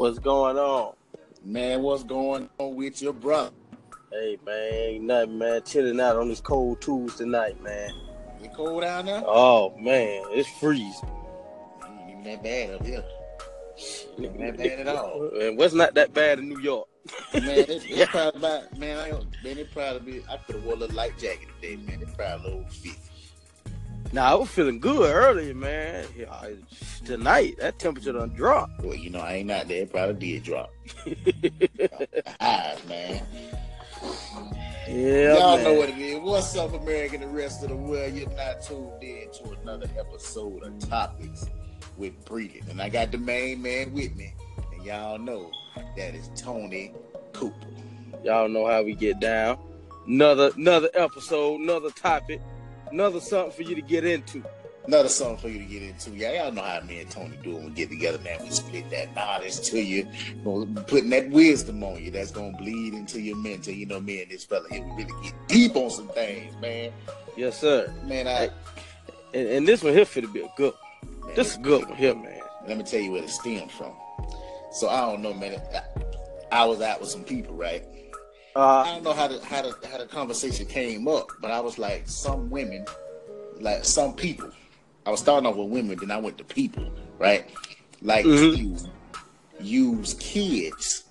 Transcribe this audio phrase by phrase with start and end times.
[0.00, 0.94] What's going on?
[1.44, 3.50] Man, what's going on with your brother?
[4.10, 5.60] Hey man, ain't nothing, man.
[5.62, 7.90] Chilling out on this cold Tuesday night, man.
[8.42, 9.22] It cold out there?
[9.26, 10.90] Oh man, it's freezing.
[11.86, 13.04] Ain't even that bad up here.
[14.18, 15.32] Ain't that bad at all.
[15.38, 16.88] And what's not that bad in New York?
[17.34, 18.96] Man, it's, it's probably about man.
[19.00, 20.22] I don't- man, it probably be.
[20.30, 22.00] I could have wore a little light jacket today, man.
[22.00, 23.09] It probably low fifty.
[24.12, 26.04] Nah, I was feeling good earlier, man.
[26.30, 26.56] I-
[27.04, 28.82] tonight that temperature done dropped.
[28.82, 29.82] Well, you know, I ain't out there.
[29.82, 30.70] It probably did drop.
[32.40, 33.22] Highs, man.
[34.88, 35.64] Yeah, Y'all man.
[35.64, 36.18] know what it is.
[36.20, 37.14] What's up, America?
[37.14, 38.12] and The rest of the world.
[38.12, 41.46] You're not tuned in to another episode of Topics
[41.96, 44.34] with Breeding, and I got the main man with me,
[44.72, 45.50] and y'all know
[45.96, 46.92] that is Tony
[47.32, 47.54] Cooper.
[48.24, 49.58] Y'all know how we get down.
[50.08, 52.40] Another another episode, another topic,
[52.90, 54.42] another something for you to get into.
[54.86, 56.10] Another song for you to get into.
[56.12, 58.38] Yeah, y'all know how me and Tony do when we get together, man.
[58.42, 60.08] We split that knowledge to you,
[60.86, 62.10] putting that wisdom on you.
[62.10, 63.72] That's gonna bleed into your mental.
[63.74, 66.92] You know, me and this fella here, we really get deep on some things, man.
[67.36, 67.92] Yes, sir.
[68.04, 68.48] Man, I
[69.34, 70.72] And, and this one here finna be a good.
[71.02, 71.26] one.
[71.26, 72.40] man, This is a good one here, man.
[72.66, 73.92] Let me tell you where it stemmed from.
[74.72, 75.60] So I don't know, man.
[75.74, 75.82] I,
[76.62, 77.84] I was out with some people, right?
[78.56, 81.60] I Uh, don't know how the how the how the conversation came up, but I
[81.60, 82.84] was like, some women,
[83.60, 84.50] like some people.
[85.06, 87.48] I was starting off with women, then I went to people, right?
[88.02, 88.56] Like Mhm.
[88.56, 91.04] to use kids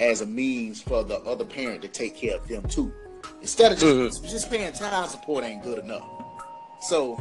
[0.00, 2.92] as a means for the other parent to take care of them too.
[3.40, 6.06] Instead of just, just paying child support ain't good enough.
[6.82, 7.16] So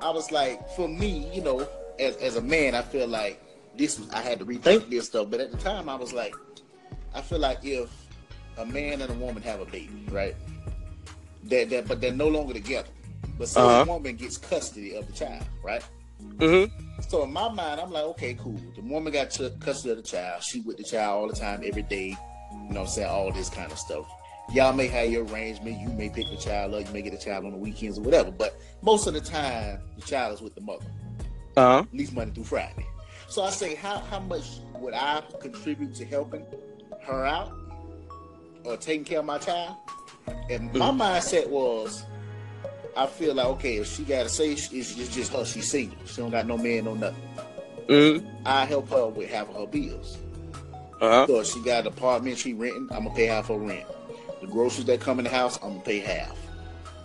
[0.00, 1.66] I was like, for me, you know,
[1.98, 3.40] as as a man, I feel like
[3.76, 5.28] this was I had to rethink this stuff.
[5.30, 6.34] But at the time, I was like,
[7.14, 7.88] I feel like if
[8.58, 10.34] a man and a woman have a baby, right?
[11.44, 12.88] That that but they're no longer together.
[13.38, 13.84] But so Uh-huh.
[13.84, 15.82] the woman gets custody of the child, right?
[16.40, 16.64] hmm
[17.08, 18.60] So in my mind, I'm like, okay, cool.
[18.76, 19.30] The woman got
[19.60, 20.42] custody of the child.
[20.42, 22.16] She with the child all the time, every day.
[22.52, 23.08] You know what I'm saying?
[23.08, 24.06] All this kind of stuff.
[24.52, 25.80] Y'all may have your arrangement.
[25.80, 26.86] You may pick the child up.
[26.86, 28.30] You may get the child on the weekends or whatever.
[28.30, 30.84] But most of the time, the child is with the mother,
[31.56, 32.86] Uh, at least Monday through Friday.
[33.28, 36.44] So I say, how, how much would I contribute to helping
[37.06, 37.50] her out
[38.64, 39.76] or taking care of my child?
[40.50, 42.04] And my mindset was,
[42.96, 45.96] I feel like, okay, if she got to say it's, it's just her, she's single.
[46.06, 47.22] She don't got no man, no nothing.
[47.88, 50.18] mm, I help her with half of her bills.
[51.00, 51.26] Uh-huh.
[51.26, 53.84] So she got an apartment she renting, I'm gonna pay half her rent.
[54.40, 56.36] The groceries that come in the house, I'm gonna pay half.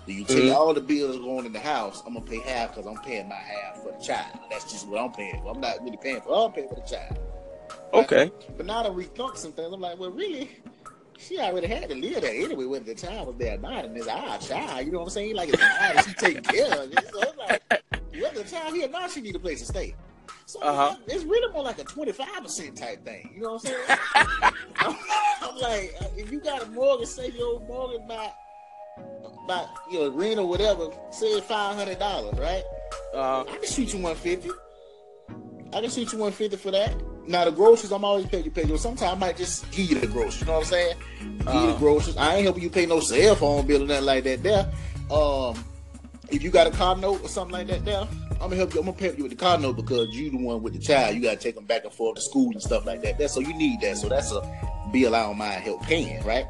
[0.05, 0.55] The utility, Mhm.
[0.55, 3.35] all the bills going in the house, I'm gonna pay half because I'm paying my
[3.35, 4.37] half for the child.
[4.51, 5.49] That's just what I'm paying for.
[5.51, 6.45] I'm not really paying for.
[6.45, 7.17] I'm paying for the child.
[7.93, 8.31] okay.
[8.55, 10.49] But now that we thought some things, I'm like, well, really,
[11.17, 13.97] she already had to live there anyway, whether the child was there or not, and
[13.97, 14.85] it's our child.
[14.85, 15.35] You know what I'm saying?
[15.35, 17.09] Like it's our, she taking care of it.
[17.11, 17.83] So I'm like,
[18.21, 19.95] whether the child here or not, she need a place to stay.
[20.45, 20.95] So Uh-huh.
[21.07, 23.31] it's really more like a 25% type thing.
[23.35, 23.99] You know what I'm saying?
[24.79, 24.95] I'm,
[25.41, 28.31] I'm like, uh, if you got a mortgage, say your mortgage by,
[29.47, 32.63] by you know, rent or whatever, say $500, right?
[33.13, 34.49] Uh, I can shoot you 150.
[35.73, 36.95] I can shoot you 150 for that.
[37.27, 38.63] Now the groceries, I'm always paying you pay.
[38.65, 38.77] you.
[38.77, 40.41] Sometimes I might just give you the groceries.
[40.41, 40.95] You know what I'm saying?
[41.19, 42.17] Give you the groceries.
[42.17, 44.43] I ain't helping you pay no cell phone bill or nothing like that.
[44.43, 44.71] There.
[45.11, 45.63] Um,
[46.29, 48.01] if you got a car note or something like that, there,
[48.31, 48.79] I'm gonna help you.
[48.79, 51.15] I'm gonna pay you with the car note because you the one with the child.
[51.15, 53.17] You gotta take them back and forth to school and stuff like that.
[53.17, 53.97] There, so you need that.
[53.97, 54.41] So that's a
[54.91, 56.45] bill I don't mind help paying, right?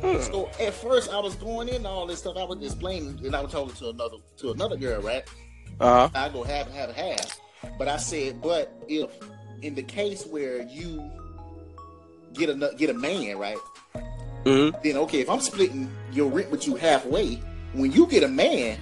[0.00, 2.36] hmm, So at first I was going in all this stuff.
[2.36, 5.24] I was explaining, and I was talking to another to another girl, right?
[5.80, 7.40] uh, I go half half and half.
[7.78, 9.10] But I said, but if
[9.62, 11.10] in the case where you
[12.34, 13.56] get a get a man, right?
[14.44, 17.36] mm, Then okay, if I'm splitting your rent with you halfway,
[17.72, 18.78] when you get a man,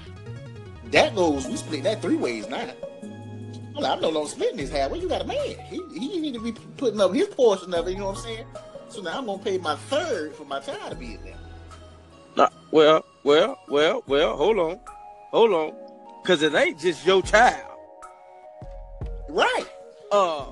[0.91, 2.69] that goes we split that three ways now.
[3.03, 4.99] I'm, like, I'm no longer splitting this halfway.
[4.99, 5.57] You got a man.
[5.69, 7.93] He he need to be putting up his portion of it.
[7.93, 8.47] You know what I'm saying?
[8.89, 11.35] So now I'm gonna pay my third for my child to be in there.
[12.37, 14.37] nah, well, well, well, well.
[14.37, 14.81] Hold on,
[15.31, 15.75] hold on,
[16.23, 17.67] because it ain't just your child.
[19.29, 19.65] Right.
[20.11, 20.47] Uh,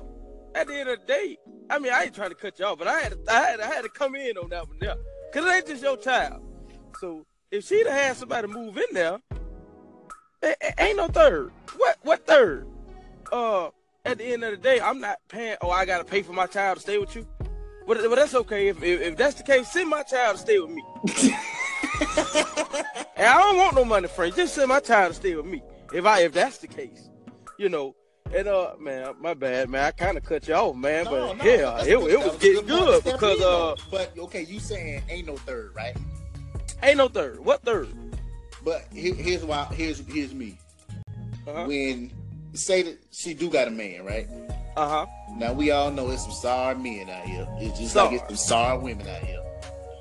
[0.59, 1.37] at the end of the day,
[1.69, 3.59] I mean, I ain't trying to cut you off, but I had, to, I had,
[3.61, 4.95] I had to come in on that one there,
[5.33, 6.43] cause it ain't just your child.
[6.99, 9.19] So if she'd have had somebody move in there,
[10.41, 11.51] it, it ain't no third.
[11.77, 12.67] What, what third?
[13.31, 13.69] Uh,
[14.05, 15.55] at the end of the day, I'm not paying.
[15.61, 17.25] Oh, I gotta pay for my child to stay with you.
[17.87, 18.67] But, but that's okay.
[18.67, 20.83] If, if if that's the case, send my child to stay with me.
[23.15, 24.35] and I don't want no money, friend.
[24.35, 25.61] Just send my child to stay with me.
[25.93, 27.09] If I if that's the case,
[27.57, 27.95] you know.
[28.33, 29.83] And uh, man, my bad, man.
[29.85, 31.05] I kind of cut you off, man.
[31.05, 33.75] No, but no, yeah, it, it was getting to good because uh.
[33.89, 35.97] But okay, you saying ain't no third, right?
[36.83, 37.39] ain't no third.
[37.39, 37.89] What third?
[38.63, 39.65] But here's why.
[39.73, 40.57] Here's here's me.
[41.47, 41.65] Uh-huh.
[41.65, 42.11] When
[42.53, 44.27] say that she do got a man, right?
[44.77, 45.05] Uh huh.
[45.35, 47.47] Now we all know it's some sorry men out here.
[47.59, 48.17] It's just Sorry.
[48.17, 49.41] like it's some sorry women out here.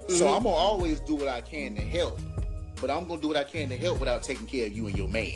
[0.08, 0.36] So Mhm.
[0.36, 2.18] I'm gonna always do what I can to help,
[2.80, 4.96] but I'm gonna do what I can to help without taking care of you and
[4.98, 5.32] your man.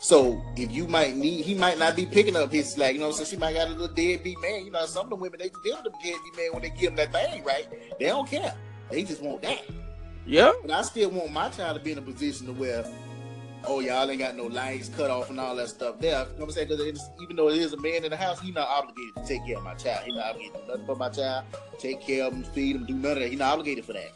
[0.00, 2.94] So if you might need, he might not be picking up his slack.
[2.94, 4.64] You know, so she might got a little deadbeat man.
[4.64, 6.94] You know, some of the women they deal with the deadbeat man when they give
[6.94, 7.66] them that thing right.
[7.98, 8.54] They don't care.
[8.90, 9.62] They just want that.
[10.24, 10.52] Yeah.
[10.62, 12.84] But I still want my child to be in a position to where,
[13.64, 16.20] oh y'all ain't got no lights cut off and all that stuff there.
[16.20, 16.68] You know what I'm saying?
[16.68, 19.44] Because even though it is a man in the house, he's not obligated to take
[19.46, 20.04] care of my child.
[20.04, 21.44] He's not obligated to do nothing for my child,
[21.78, 23.30] take care of him, feed him, do none of that.
[23.30, 24.12] He's not obligated for that.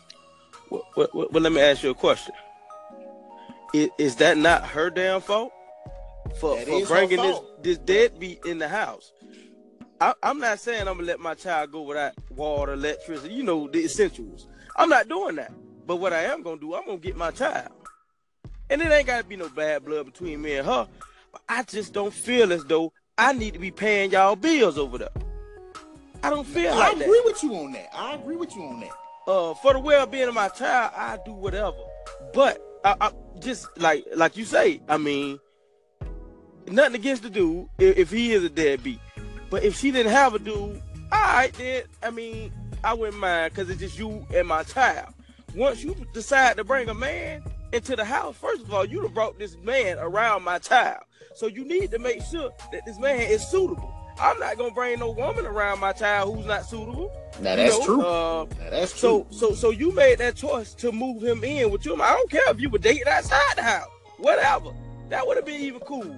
[0.71, 2.35] Well, well, well, well, let me ask you a question.
[3.75, 5.53] Is, is that not her damn fault
[6.41, 9.13] for, That for bringing this this deadbeat in the house?
[10.01, 13.69] I, I'm not saying I'm gonna let my child go without water, electricity, you know,
[13.69, 14.49] the essentials.
[14.77, 15.53] I'm not doing that.
[15.87, 17.71] But what I am gonna do, I'm gonna get my child.
[18.71, 20.89] And it ain't gotta be no bad blood between me and her.
[21.31, 24.99] But I just don't feel as though I need to be paying y'all bills over
[24.99, 25.11] there.
[26.23, 27.89] I don't feel I like agree with you on that.
[27.95, 28.91] I agree with you on that.
[29.27, 31.77] Uh, for the well-being of my child, I do whatever.
[32.33, 35.39] But I, I just like like you say, I mean,
[36.67, 38.99] nothing against the dude if, if he is a deadbeat.
[39.51, 40.83] But if she didn't have a dude,
[41.13, 45.13] all right, then I mean, I wouldn't mind because it's just you and my child.
[45.55, 47.43] Once you decide to bring a man
[47.73, 51.03] into the house, first of all, you have brought this man around my child.
[51.35, 53.93] So you need to make sure that this man is suitable.
[54.21, 57.11] I'm not gonna bring no woman around my child who's not suitable.
[57.41, 58.01] Now You that's know, true.
[58.03, 59.33] Uh, now that's so true.
[59.39, 61.95] so so you made that choice to move him in with you.
[62.01, 63.89] I don't care if you were dating outside the house,
[64.19, 64.71] whatever.
[65.09, 66.15] That would have been even cool.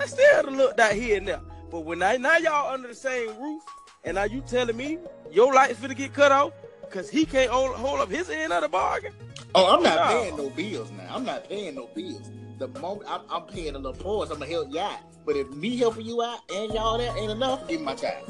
[0.00, 1.40] I still had to look that here and there.
[1.70, 3.62] But when I now y'all under the same roof,
[4.04, 4.98] and now you telling me
[5.32, 6.52] your lights finna get cut off
[6.82, 9.12] because he can't hold, hold up his end of the bargain.
[9.54, 10.20] Oh, I'm not No.
[10.20, 11.14] paying no bills now.
[11.14, 12.30] I'm not paying no bills.
[12.58, 14.98] The moment I'm, I'm paying a little pause, I'm gonna help you out.
[15.26, 18.28] But if me helping you out and y'all there ain't enough, give me my child.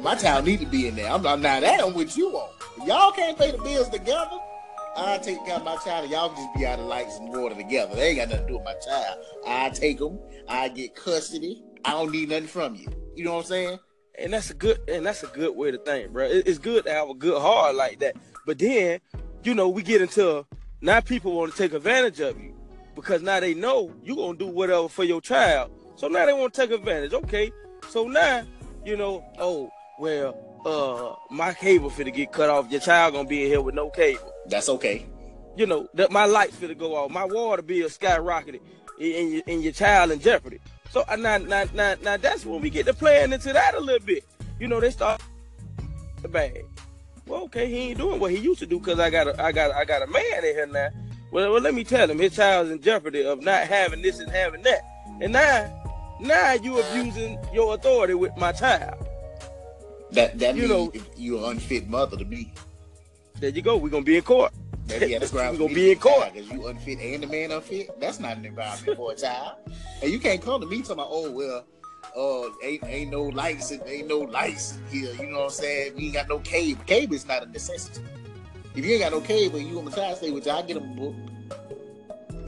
[0.00, 1.10] my child need to be in there.
[1.10, 2.52] I'm not now that I'm with you all.
[2.86, 4.30] Y'all can't pay the bills together,
[4.96, 7.94] I take care of my child y'all just be out of lights and water together.
[7.94, 9.24] They ain't got nothing to do with my child.
[9.46, 10.18] I take them,
[10.48, 11.62] I get custody.
[11.84, 12.88] I don't need nothing from you.
[13.14, 13.78] You know what I'm saying?
[14.18, 16.26] And that's a good and that's a good way to think, bro.
[16.26, 18.16] It's good to have a good heart like that.
[18.46, 19.00] But then,
[19.42, 20.44] you know, we get into
[20.80, 22.54] now people want to take advantage of you
[22.94, 25.70] because now they know you gonna do whatever for your child.
[25.96, 27.14] So now they want to take advantage.
[27.14, 27.50] Okay,
[27.88, 28.44] so now
[28.84, 32.70] you know, oh well, uh, my cable finna get cut off.
[32.70, 34.32] Your child gonna be in here with no cable.
[34.46, 35.06] That's okay.
[35.56, 37.10] You know that my lights finna go off.
[37.10, 38.60] My water bill skyrocketed,
[38.98, 40.60] and, your, and your child in jeopardy.
[40.90, 43.80] So uh, now, now, now, now that's when we get to playing into that a
[43.80, 44.24] little bit.
[44.60, 45.22] You know, they start
[46.20, 46.64] the bag.
[47.26, 49.52] Well, okay, he ain't doing what he used to do because I got a, I
[49.52, 50.90] got, I got a man in here now.
[51.30, 54.30] Well, well, let me tell him his child's in jeopardy of not having this and
[54.30, 54.82] having that.
[55.22, 59.08] And now, now you abusing your authority with my child.
[60.12, 62.52] That that You means know- you're an unfit mother to be.
[63.40, 63.76] There you go.
[63.76, 64.52] We're gonna be in court.
[64.86, 66.32] That, yeah, that's grounds We for gonna be in court.
[66.32, 67.98] Because you unfit and the man unfit.
[68.00, 69.56] That's not an environment for a child.
[70.02, 71.64] And you can't come to me talking about, oh well,
[72.16, 75.12] uh, ain't ain't no lights ain't no lights here.
[75.14, 75.94] You know what I'm saying?
[75.96, 76.84] We ain't got no cable.
[76.84, 78.02] Cable is not a necessity.
[78.74, 80.52] If you ain't got no cable, and you want my child to stay with you.
[80.52, 81.14] I get them a book.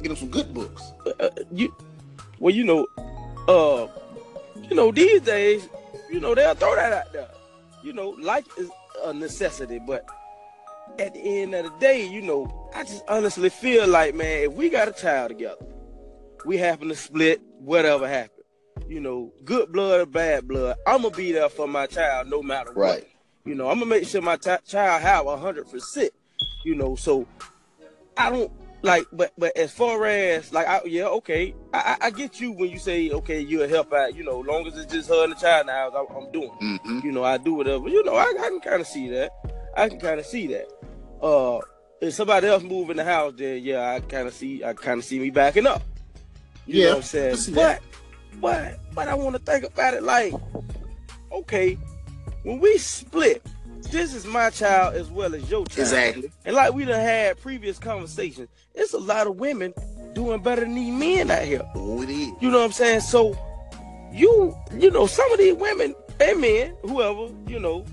[0.02, 0.92] Get them some good books.
[1.18, 1.74] uh, you
[2.38, 2.86] well you know
[3.48, 3.86] uh
[4.68, 5.68] you know these days
[6.10, 7.28] you know they'll throw that out there
[7.84, 8.70] you know life is
[9.04, 10.08] a necessity but
[10.98, 14.52] at the end of the day you know i just honestly feel like man if
[14.54, 15.64] we got a child together
[16.46, 18.44] we happen to split whatever happened
[18.88, 22.42] you know good blood or bad blood i'm gonna be there for my child no
[22.42, 23.06] matter what.
[23.44, 26.10] You know i'm gonna make sure my t- child have a hundred percent
[26.64, 27.26] you know so
[28.16, 28.50] i don't
[28.84, 32.52] like but but as far as like I, yeah okay I, I I get you
[32.52, 35.32] when you say okay you'll help out you know long as it's just her and
[35.32, 36.50] the child in the house I, i'm doing.
[36.62, 37.00] Mm-hmm.
[37.02, 39.30] you know i do whatever you know i, I can kind of see that
[39.76, 40.68] i can kind of see that
[41.22, 41.60] uh
[42.02, 44.98] if somebody else move in the house then yeah i kind of see i kind
[44.98, 45.82] of see me backing up
[46.66, 47.82] you Yeah, know what i'm saying but that.
[48.40, 50.34] but but i want to think about it like
[51.32, 51.74] okay
[52.42, 53.42] when we split
[53.90, 56.30] this is my child as well as your child Exactly.
[56.44, 59.72] and like we done had previous conversations, it's a lot of women
[60.14, 61.62] doing better than these men out here.
[61.74, 62.32] Oh, it is.
[62.40, 63.00] You know what I'm saying?
[63.00, 63.36] So
[64.12, 67.84] you you know, some of these women and men, whoever, you know,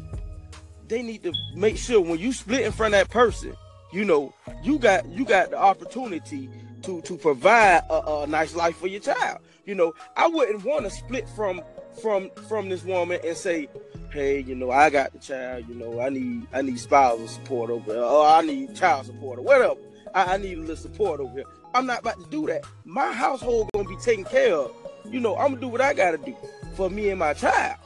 [0.87, 3.53] they need to make sure when you split in front of that person,
[3.91, 4.33] you know,
[4.63, 6.49] you got you got the opportunity
[6.83, 9.39] to to provide a, a nice life for your child.
[9.65, 11.61] You know, I wouldn't want to split from
[12.01, 13.67] from from this woman and say,
[14.11, 17.69] hey, you know, I got the child, you know, I need I need spousal support
[17.69, 19.75] over here, or I need child support or whatever.
[20.13, 21.45] I, I need a little support over here.
[21.73, 22.65] I'm not about to do that.
[22.85, 24.71] My household gonna be taken care of.
[25.09, 26.35] You know, I'm gonna do what I gotta do.
[26.75, 27.77] for me and my child.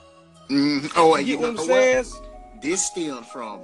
[0.50, 0.92] Mhm.
[0.96, 2.06] Oh, and you you know know what I'm saying?
[2.62, 3.60] This stemmed from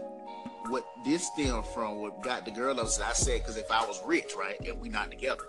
[0.70, 3.08] what this stemmed from what got the girl upset.
[3.08, 5.44] I said because if I was rich, right, and we not together,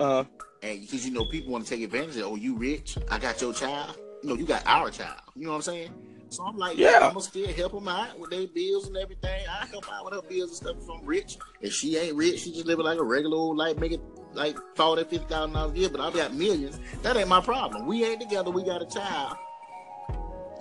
[0.00, 0.24] Uh,
[0.62, 3.40] and because you know people want to take advantage of, oh, you rich, I got
[3.40, 3.96] your child.
[4.24, 5.20] You know, you got our child.
[5.36, 5.90] You know what I'm saying?
[6.30, 7.00] So I'm like, yeah.
[7.02, 9.42] I'm gonna still help them out with their bills and everything.
[9.48, 11.36] I help out with her bills and stuff if I'm rich.
[11.60, 14.00] If she ain't rich, she just living like a regular old life, making
[14.32, 15.88] like forty, fifty thousand dollars a year.
[15.90, 16.80] But I got millions.
[17.02, 17.86] That ain't my problem.
[17.86, 18.50] We ain't together.
[18.50, 19.36] We got a child.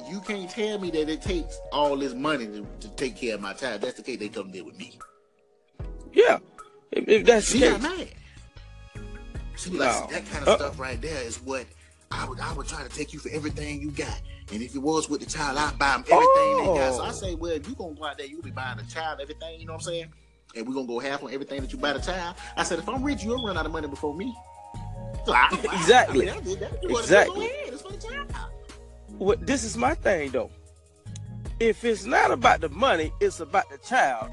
[0.09, 3.41] You can't tell me that it takes all this money to, to take care of
[3.41, 3.79] my child.
[3.79, 4.19] That's the case.
[4.19, 4.99] They come live with me.
[6.11, 6.39] yeah.
[6.91, 8.07] If, if that's the She case, got mad.
[9.55, 10.07] She was like, No.
[10.11, 11.65] that kind of Uh- stuff right there is what
[12.13, 14.21] I would I would try to take you for everything you got.
[14.51, 16.93] And if it was with the child, I'd buy them everything they got.
[16.95, 17.11] So I Oh.
[17.11, 19.65] say, well, if you gonna go out there, you'll be buying the child everything, you
[19.65, 20.13] know what I'm saying?
[20.55, 22.35] And we're gonna go half on everything that you buy the child.
[22.55, 24.35] I said, if I'm rich, you'll run out of money before me.
[25.25, 26.29] So I, Exactly.
[26.29, 27.35] I mean, that- that- you wanna Exactly.
[27.35, 28.27] Go ahead, it's for the child.
[29.17, 30.51] what this is my thing though.
[31.59, 34.29] If it's not about the money, it's about the child.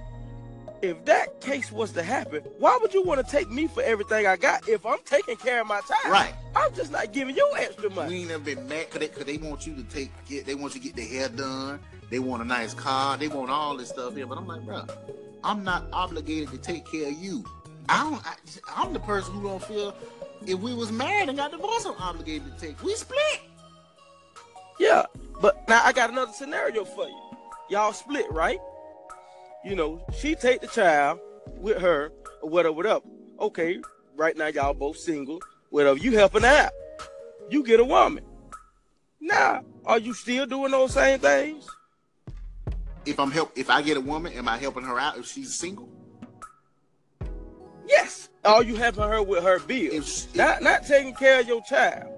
[0.83, 4.27] If that case was to happen, why would you want to take me for everything
[4.27, 6.11] I got if I'm taking care of my child?
[6.11, 6.35] Right.
[6.57, 8.09] I'm just not giving you extra money.
[8.09, 10.75] We ain't never been mad because they, they want you to take get they want
[10.75, 11.81] you to get their hair done.
[12.09, 13.19] They want a nice car.
[13.19, 14.27] They want all this stuff here.
[14.27, 14.85] But I'm like, bro,
[15.45, 17.45] I'm not obligated to take care of you.
[17.89, 18.27] I don't.
[18.27, 18.35] I,
[18.77, 19.95] I'm the person who don't feel
[20.47, 22.83] if we was married and got divorced, I'm obligated to take.
[22.83, 23.41] We split.
[24.79, 25.05] Yeah,
[25.43, 27.21] but now I got another scenario for you.
[27.69, 28.59] Y'all split, right?
[29.65, 31.21] You know, she take the child
[31.59, 32.13] with her
[32.43, 33.05] or whatever, whatever.
[33.39, 33.81] Okay,
[34.17, 35.41] right now y'all both single,
[35.71, 35.99] whatever.
[35.99, 36.71] You helping out.
[37.51, 38.25] You get a woman.
[39.21, 41.67] Now, are you still doing those same things?
[43.05, 45.55] If I'm help, if I get a woman, am I helping her out if she's
[45.55, 45.89] single?
[47.87, 48.29] Yes.
[48.45, 50.29] Are you helping her with her bills?
[50.29, 52.11] if Not not taking care of your child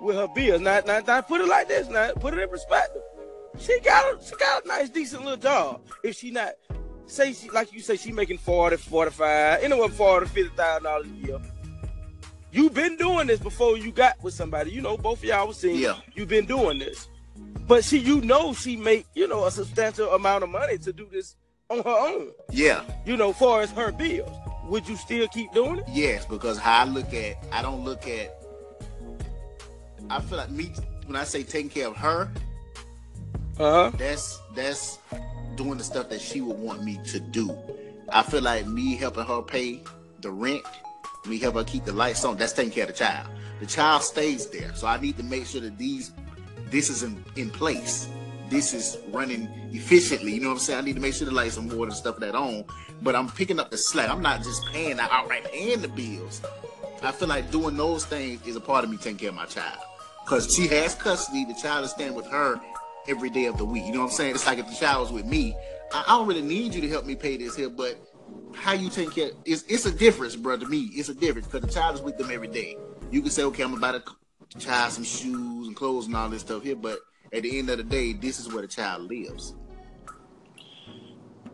[0.00, 0.60] with her bills.
[0.60, 1.88] Not not not put it like this.
[1.88, 3.02] Not put it in perspective.
[3.58, 5.80] She got a, she got a nice decent little job.
[6.02, 6.50] If she not
[7.06, 11.26] say she like you say she making 40, 45, anywhere 40, 50 thousand dollars a
[11.26, 11.38] year.
[12.52, 14.70] You've been doing this before you got with somebody.
[14.70, 15.78] You know, both of y'all was single.
[15.78, 15.96] Yeah.
[16.14, 17.08] You've been doing this.
[17.66, 21.08] But she you know she make, you know, a substantial amount of money to do
[21.12, 21.36] this
[21.68, 22.30] on her own.
[22.50, 24.30] yeah, You know, far as her bills.
[24.68, 25.84] Would you still keep doing it?
[25.88, 28.34] yes, because how I look at, I don't look at.
[30.10, 30.72] I feel like me
[31.06, 32.30] when I say taking care of her,
[33.58, 33.90] Uh-huh.
[33.96, 34.98] that's that's
[35.56, 37.56] doing the stuff that she would want me to do.
[38.10, 39.82] I feel like me helping her pay
[40.20, 40.62] the rent,
[41.26, 43.28] me help her keep the lights on, that's taking care of the child.
[43.60, 44.74] The child stays there.
[44.74, 46.12] So I need to make sure that these
[46.70, 48.08] this is in, in place.
[48.50, 50.34] This is running efficiently.
[50.34, 50.78] You know what I'm saying?
[50.78, 52.64] I need to make sure the lights and water and stuff that on.
[53.02, 54.10] But I'm picking up the slack.
[54.10, 56.42] I'm not just paying the outright paying the bills.
[57.02, 59.46] I feel like doing those things is a part of me taking care of my
[59.46, 59.78] child.
[60.24, 62.60] Because she has custody, the child is staying with her
[63.08, 63.84] every day of the week.
[63.84, 64.34] You know what I'm saying?
[64.34, 65.56] It's like if the child was with me,
[65.92, 67.98] I, I don't really need you to help me pay this here, but
[68.54, 70.90] how you take care it's it's a difference, bro, to me.
[70.94, 72.76] It's a difference because the child is with them every day.
[73.10, 76.42] You can say, okay, I'm about to child some shoes and clothes and all this
[76.42, 76.98] stuff here, but
[77.32, 79.54] at the end of the day, this is where the child lives.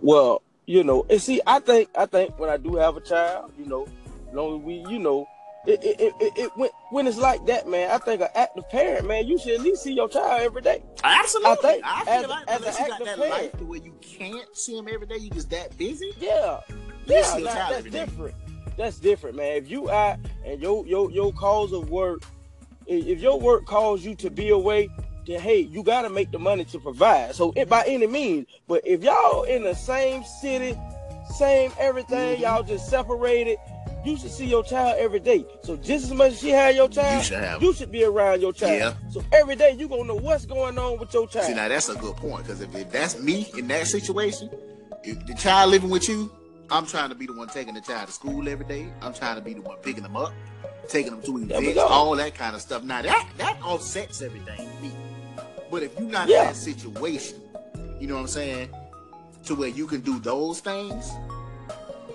[0.01, 3.53] Well, you know, and see, I think, I think when I do have a child,
[3.59, 3.87] you know,
[4.33, 5.27] long we, you know,
[5.67, 9.07] it, it, it, it, when, when it's like that, man, I think an active parent,
[9.07, 10.83] man, you should at least see your child every day.
[11.05, 11.51] Absolutely.
[11.51, 13.65] I think I feel as- like as unless an you got that parent- life to
[13.65, 16.13] where you can't see him every day, you just that busy.
[16.19, 16.77] Yeah, You
[17.07, 18.05] yeah, see your now, child that's every day.
[18.05, 18.35] different.
[18.77, 19.57] That's different, man.
[19.57, 22.23] If you out and your your your cause of work,
[22.87, 24.89] if your work calls you to be away,
[25.27, 27.35] then hey, you got to make the money to provide.
[27.35, 28.47] So it by any means.
[28.67, 30.77] But if y'all in the same city,
[31.37, 32.41] same everything, Mhm.
[32.41, 33.59] y'all just separated.
[34.05, 35.47] You should see your child every day.
[35.63, 37.63] So just as much as she had your child, You should have.
[37.63, 38.79] you should be around your child.
[38.81, 38.95] Yeah.
[39.11, 41.47] So every day you gonna know what's going on with your child.
[41.47, 44.51] See, now that's a good point because if, if that's me in that situation,
[45.05, 46.33] if the child living with you,
[46.71, 48.89] I'm trying to be the one taking the child to school every day.
[49.03, 50.33] I'm trying to be the one picking them up,
[50.89, 52.83] taking them to events, all that kind of stuff.
[52.83, 54.91] Now that that offsets everything me.
[55.71, 56.41] But if you're not Yeah.
[56.41, 57.41] in that situation,
[58.01, 58.69] you know what I'm saying,
[59.45, 61.11] to where you can do those things.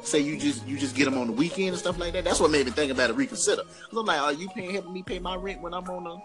[0.04, 2.24] Say you just you just get them on the weekend and stuff like that.
[2.24, 3.16] That's what made me think about it.
[3.16, 3.64] Reconsider.
[3.64, 6.16] 'Cause I'm like, are you paying helping me pay my rent when I'm on the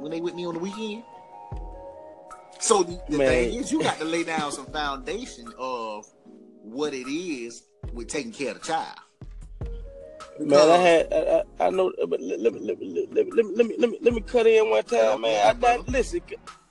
[0.00, 1.02] when they with me on the weekend?
[2.58, 6.06] So the, the thing is, you got to lay down some foundation of
[6.62, 8.98] what it is with taking care of the child.
[10.40, 11.16] Man, I had I,
[11.60, 13.74] I, I know, but let, let, me- let, me- let, me- let, me let me
[13.78, 15.56] let me let me cut in one time, man.
[15.62, 15.66] I.
[15.66, 16.20] I, listen,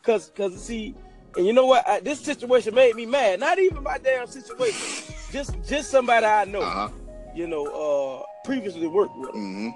[0.03, 0.95] cause cause see,
[1.37, 1.87] and you know what?
[1.87, 3.39] I, this situation made me mad.
[3.39, 5.13] Not even my damn situation.
[5.31, 6.61] just just somebody I know.
[6.61, 6.89] Uh huh.
[7.35, 9.31] You know, uh, previously worked with.
[9.31, 9.69] hmm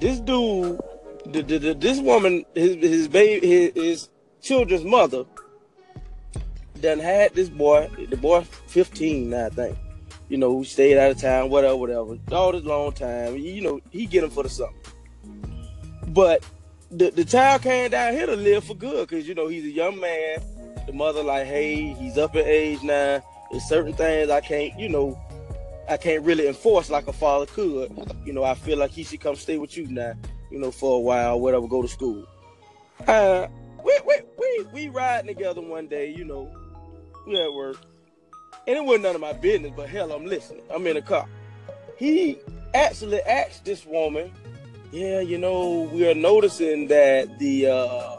[0.00, 0.80] This dude
[1.26, 4.08] the, the, the, this woman, his his baby, his, his
[4.42, 5.24] children's mother,
[6.80, 7.90] done had this boy.
[8.10, 9.78] The boy, fifteen now, I think.
[10.28, 12.18] You know, who stayed out of town, whatever, whatever.
[12.32, 13.36] All this long time.
[13.36, 14.76] You know, he get him for the something.
[16.08, 16.44] But
[16.96, 19.70] the, the child came down here to live for good because you know he's a
[19.70, 20.38] young man.
[20.86, 23.22] The mother like, hey, he's up in age now.
[23.50, 25.18] There's certain things I can't, you know,
[25.88, 27.92] I can't really enforce like a father could.
[28.24, 30.14] You know, I feel like he should come stay with you now,
[30.50, 32.26] you know, for a while, whatever, go to school.
[33.06, 33.48] Uh,
[33.84, 36.50] we we we we riding together one day, you know,
[37.26, 37.78] we at work,
[38.68, 39.72] and it wasn't none of my business.
[39.74, 40.62] But hell, I'm listening.
[40.72, 41.26] I'm in the car.
[41.96, 42.38] He
[42.72, 44.32] actually asked this woman,
[44.94, 48.16] "Yeah, you know, we are noticing that the uh,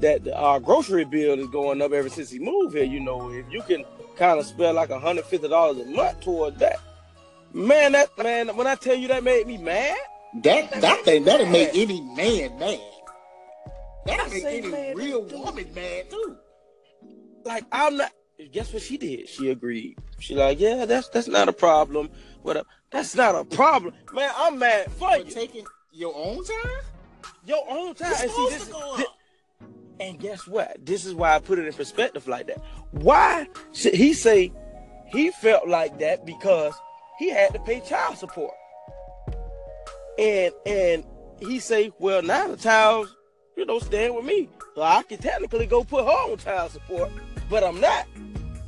[0.00, 2.84] that our grocery bill is going up ever since he moved here.
[2.84, 3.84] You know, if you can
[4.16, 6.78] kind of spend like hundred fifty dollars a month toward that,
[7.54, 9.96] man, that man, when I tell you that made me mad.
[10.42, 12.80] That that thing that'll make any man mad.
[14.04, 15.40] That'll make any man, real dude.
[15.40, 16.36] woman mad too.
[17.44, 18.12] like I'm not.
[18.52, 19.28] Guess what she did?
[19.28, 19.98] She agreed.
[20.18, 22.10] She like, yeah, that's that's not a problem.
[22.42, 22.64] What?
[22.90, 24.30] That's not a problem, man.
[24.36, 25.24] I'm mad for you.
[25.24, 26.72] taking your own time,
[27.46, 28.12] Your own time.
[28.20, 29.16] And see, this to is, go thi- up.
[30.00, 30.84] and guess what?
[30.84, 32.58] This is why I put it in perspective like that.
[32.90, 34.52] Why should he say
[35.12, 36.74] he felt like that because
[37.18, 38.54] he had to pay child support,
[40.18, 41.04] and and
[41.40, 43.14] he say, well, now the child's
[43.56, 47.10] you know staying with me, so I can technically go put her on child support,
[47.48, 48.06] but I'm not.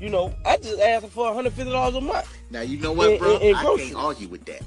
[0.02, 2.26] You know, I just asked for 150 dollars a month.
[2.50, 3.34] Now you know what, bro?
[3.36, 4.62] and- and I can't argue with that.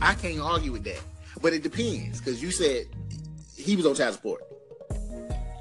[0.00, 1.00] I can't argue with that.
[1.42, 2.86] But it depends, because you said
[3.58, 4.40] he was on child support.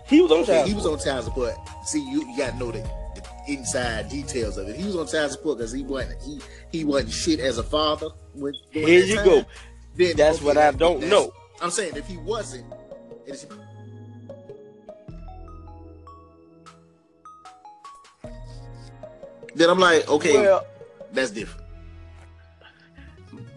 [0.08, 1.53] He was on child he was on child support.
[1.84, 2.79] See, you, you gotta know the,
[3.15, 4.77] the inside details of it.
[4.77, 6.39] He was on child support because he wasn't he
[6.72, 8.08] he wasn't shit as a father.
[8.36, 9.25] When, Here you time.
[9.25, 9.46] go.
[9.98, 11.34] Then, That's okay, what I don't know.
[11.62, 12.65] I'm saying if he wasn't,
[19.56, 20.66] then I'm like, okay, Well,
[21.12, 21.66] that's different.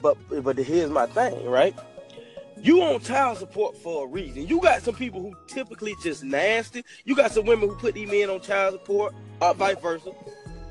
[0.01, 1.75] but but here's my thing, right?
[2.61, 4.47] You on child support for a reason.
[4.47, 6.85] You got some people who typically just nasty.
[7.05, 10.13] You got some women who put these men on child support, or vice versa,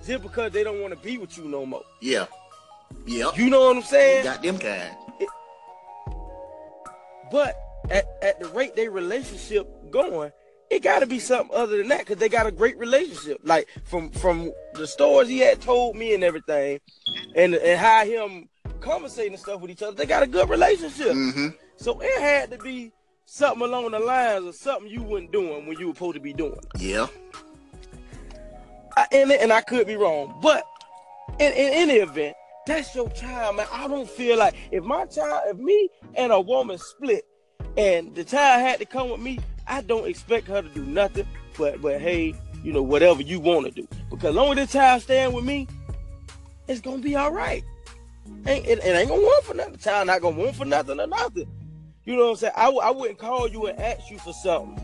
[0.06, 1.84] just because they don't want to be with you no more.
[2.02, 2.28] Yeah,
[3.06, 3.32] yeah.
[3.36, 4.24] You know what I'm saying?
[4.24, 4.96] Got them kind.
[7.32, 7.58] But
[7.90, 10.32] at, at the rate their relationship going,
[10.72, 13.42] it got to be something other than that because they got a great relationship.
[13.44, 16.80] Like from from the stories he had told me and everything,
[17.36, 21.12] and and how him conversating and stuff with each other, they got a good relationship.
[21.12, 21.50] Mm-hmm.
[21.76, 22.94] So it had to be
[23.26, 26.34] something along the lines of something you weren't doing when you were supposed to be
[26.34, 26.60] doing.
[26.78, 27.08] Yeah.
[28.98, 30.64] I, and, and I could be wrong, but
[31.40, 32.36] in, in any event,
[32.68, 33.68] that's your child, man.
[33.72, 37.24] I don't feel like if my child, if me and a woman split,
[37.78, 41.28] and the child had to come with me, I don't expect her to do nothing.
[41.58, 45.02] But but hey, you know whatever you want to do, because long as this child
[45.02, 45.68] staying with me,
[46.68, 47.64] it's gonna be all right.
[48.48, 49.74] Ain't it, it ain't gonna want for nothing.
[49.74, 51.48] The child not gonna want for nothing or nothing.
[52.06, 52.54] You know what I'm saying?
[52.56, 54.84] I, I wouldn't call you and ask you for something,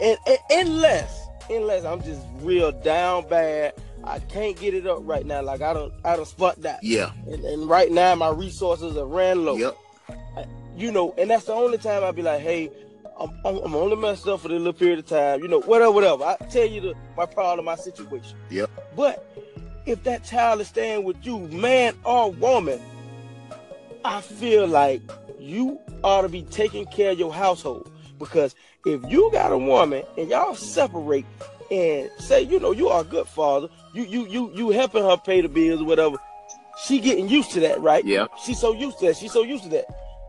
[0.00, 3.74] and, and, unless unless I'm just real down bad.
[4.04, 5.42] I can't get it up right now.
[5.42, 6.82] Like I don't I don't spot that.
[6.82, 7.10] Yeah.
[7.26, 9.56] And, and right now my resources are ran low.
[9.56, 9.76] Yep.
[10.76, 12.70] You know, and that's the only time I'd be like, hey,
[13.20, 15.42] I'm, I'm, I'm only messed up for a little period of time.
[15.42, 16.24] You know, whatever, whatever.
[16.24, 18.36] I tell you the, my problem, my situation.
[18.50, 18.70] Yep.
[18.96, 19.24] But
[19.86, 22.80] if that child is staying with you, man or woman,
[24.04, 25.02] I feel like
[25.38, 27.90] you ought to be taking care of your household.
[28.18, 28.54] Because
[28.84, 31.26] if you got a woman and y'all separate
[31.70, 35.16] and say, you know, you are a good father, you you you you helping her
[35.16, 36.16] pay the bills or whatever,
[36.84, 38.04] she getting used to that, right?
[38.04, 38.26] Yeah.
[38.44, 39.16] She's so used to that.
[39.16, 39.86] She's so used to that.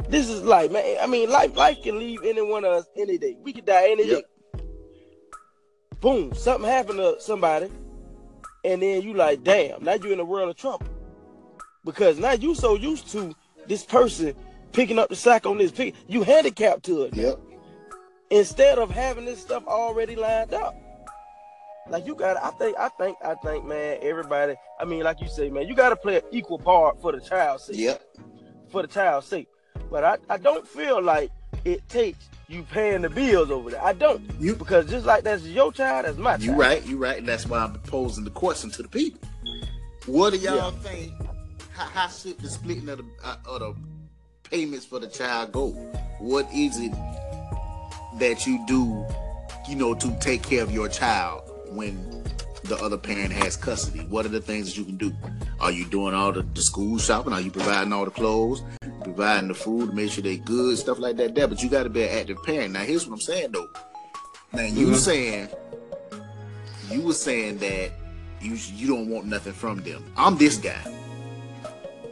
[0.10, 0.98] This is life, man.
[1.00, 3.38] I mean, life life can leave any one of us any day.
[3.43, 4.24] We could die any Yep.
[4.24, 4.63] day.
[6.02, 7.69] Boom, something happened to somebody,
[8.65, 10.88] and then you like, damn, now you in a world of trouble.
[11.86, 13.36] Because now you so used to
[13.67, 14.34] this person
[14.72, 17.15] picking up the sack on this pick, you handicapped to it.
[17.15, 17.39] Yep.
[18.32, 20.76] Instead of having this stuff already lined up.
[21.89, 25.28] Like you got I think I think I think man, everybody, I mean, like you
[25.28, 27.78] say, man, you gotta play an equal part for the child's sake.
[27.78, 28.02] Yep.
[28.69, 29.48] For the child's sake.
[29.89, 31.32] But I, I don't feel like
[31.65, 33.84] it takes you paying the bills over there.
[33.84, 34.22] I don't.
[34.39, 36.44] You Because just like that's your child, that's my child.
[36.44, 37.18] You right, you right.
[37.18, 39.20] And that's why I'm posing the question to the people.
[40.06, 40.72] What do y'all Yeah.
[40.80, 41.13] think?
[41.74, 43.76] How, how should the splitting of the, uh, of the
[44.50, 45.70] payments for the child go?
[46.20, 46.92] What is it
[48.20, 49.06] that you do,
[49.68, 52.18] you know, to take care of your child when
[52.69, 53.99] the other parent has custody?
[54.01, 55.13] What are the things that you can do?
[55.60, 57.34] Are you doing all the, the school shopping?
[57.34, 58.62] Are you providing all the clothes?
[59.03, 61.34] providing the food, make sure they good, stuff like that.
[61.34, 62.73] There, but you got to be an active parent.
[62.73, 63.67] Now, here's what I'm saying though.
[64.51, 64.95] Now you Mhm.
[64.95, 65.47] saying
[66.91, 67.91] you were saying that
[68.41, 70.03] you you don't want nothing from them.
[70.17, 70.82] I'm this guy.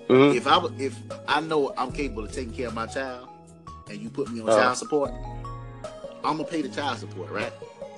[0.08, 0.36] Mhm.
[0.36, 0.96] If I if
[1.28, 3.28] I know I'm capable of taking care of my child,
[3.90, 4.56] and you put me on Uh.
[4.56, 5.12] child support,
[6.24, 7.52] I'm gonna pay the child support, right?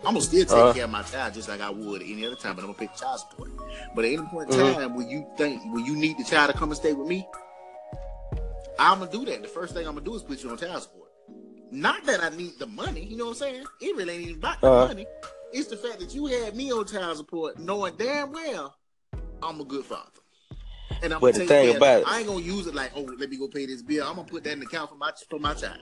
[0.05, 0.73] I'm gonna still take Uh.
[0.73, 2.95] care of my child just like I would any other time, but I'm gonna pick
[2.95, 3.51] child support.
[3.95, 4.73] But at any point in Mhm.
[4.73, 7.27] time when you think when you need the child to come and stay with me,
[8.77, 9.41] I'm gonna do that.
[9.41, 11.09] The first thing I'm gonna do is put you on child support.
[11.71, 13.63] Not that I need the money, you know what I'm saying?
[13.81, 14.87] It really ain't even about the Uh-huh.
[14.87, 15.05] money.
[15.51, 18.75] It's the fact that you had me on child support, knowing damn well
[19.43, 20.03] I'm a good father.
[21.01, 22.01] And I'm But gonna the take thing about it.
[22.01, 24.05] it- I ain't gonna use it like, oh, let me go pay this bill.
[24.07, 25.79] I'm gonna put that in the account for my for my child.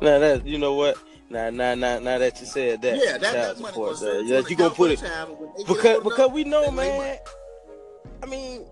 [0.00, 0.96] Now that you know what?
[1.30, 4.18] Now, now, now, now that you said that, yeah, that, child that money support, uh,
[4.18, 6.70] yeah, you gonna put it the child, but when they get because because we know,
[6.70, 7.18] man.
[8.22, 8.66] I mean,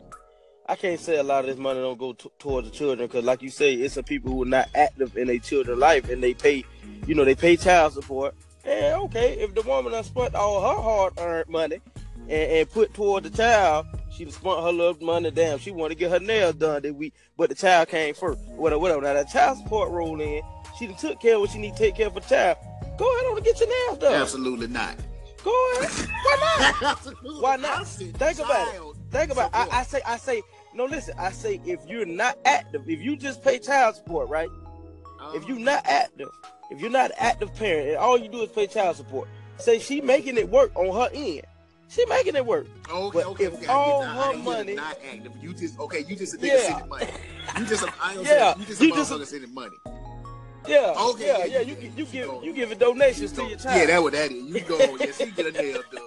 [0.69, 3.25] I can't say a lot of this money don't go t- towards the children because,
[3.25, 6.23] like you say, it's some people who are not active in their children's life and
[6.23, 6.65] they pay,
[7.07, 8.35] you know, they pay child support.
[8.65, 11.81] And okay, if the woman done spent all her hard-earned money
[12.29, 15.31] and, and put toward the child, she spent her little money.
[15.31, 18.41] Damn, she want to get her nails done that week, but the child came first.
[18.51, 19.01] Whatever, whatever.
[19.01, 20.43] Now that child support roll in,
[20.81, 22.57] she done took care of what she need to take care of for the child.
[22.97, 24.15] Go ahead on and get your nails done.
[24.15, 24.97] Absolutely not.
[25.45, 26.09] Go ahead.
[26.25, 26.83] Why not?
[26.97, 27.41] Absolutely.
[27.43, 27.87] Why not?
[27.87, 28.97] Think about it.
[29.11, 29.51] Think about.
[29.55, 29.75] I, support.
[29.75, 30.01] I say.
[30.07, 30.43] I say.
[30.75, 31.15] No, listen.
[31.19, 34.49] I say if you're not active, if you just pay child support, right?
[35.35, 35.65] If you're uh-huh.
[35.65, 36.31] not active,
[36.71, 39.79] if you're not an active parent, and all you do is pay child support, say
[39.79, 41.43] she making it work on her end.
[41.91, 42.67] She making it work.
[42.89, 43.67] Okay, But okay, if okay.
[43.67, 44.39] All her I it.
[44.39, 45.33] money- not active.
[45.43, 46.05] You just okay.
[46.09, 46.59] You just a nigga Yeah.
[46.61, 47.07] sending money.
[47.59, 49.77] You just a, I don't Yeah, say, you just you a just sending money.
[50.69, 50.95] Yeah.
[50.99, 51.45] Okay, Yeah.
[51.45, 53.77] yeah, you- You you- you give you you giving donations to your child.
[53.79, 54.45] Yeah, that's what that is.
[54.45, 54.77] You go.
[55.01, 56.03] Yeah, she get a nail done.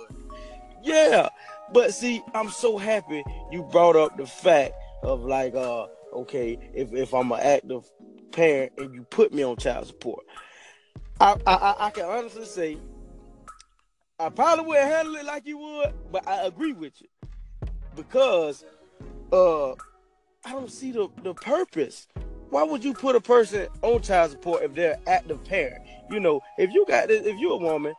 [0.84, 1.30] Yeah,
[1.72, 6.94] but see, I'm so happy you brought up the fact of like, uh, okay, if
[6.94, 7.90] if I'm an active
[8.32, 10.26] parent and you put me on child support,
[11.20, 12.78] I I, I- I can honestly say
[14.20, 17.08] I probably wouldn't handle it like you would, but I agree with you
[17.96, 18.64] because
[19.32, 19.72] uh
[20.46, 22.08] I don't see the the purpose.
[22.54, 25.84] Why would you put a person on child support if they're an active parent?
[26.12, 27.96] You know, if you got this, if you're a woman,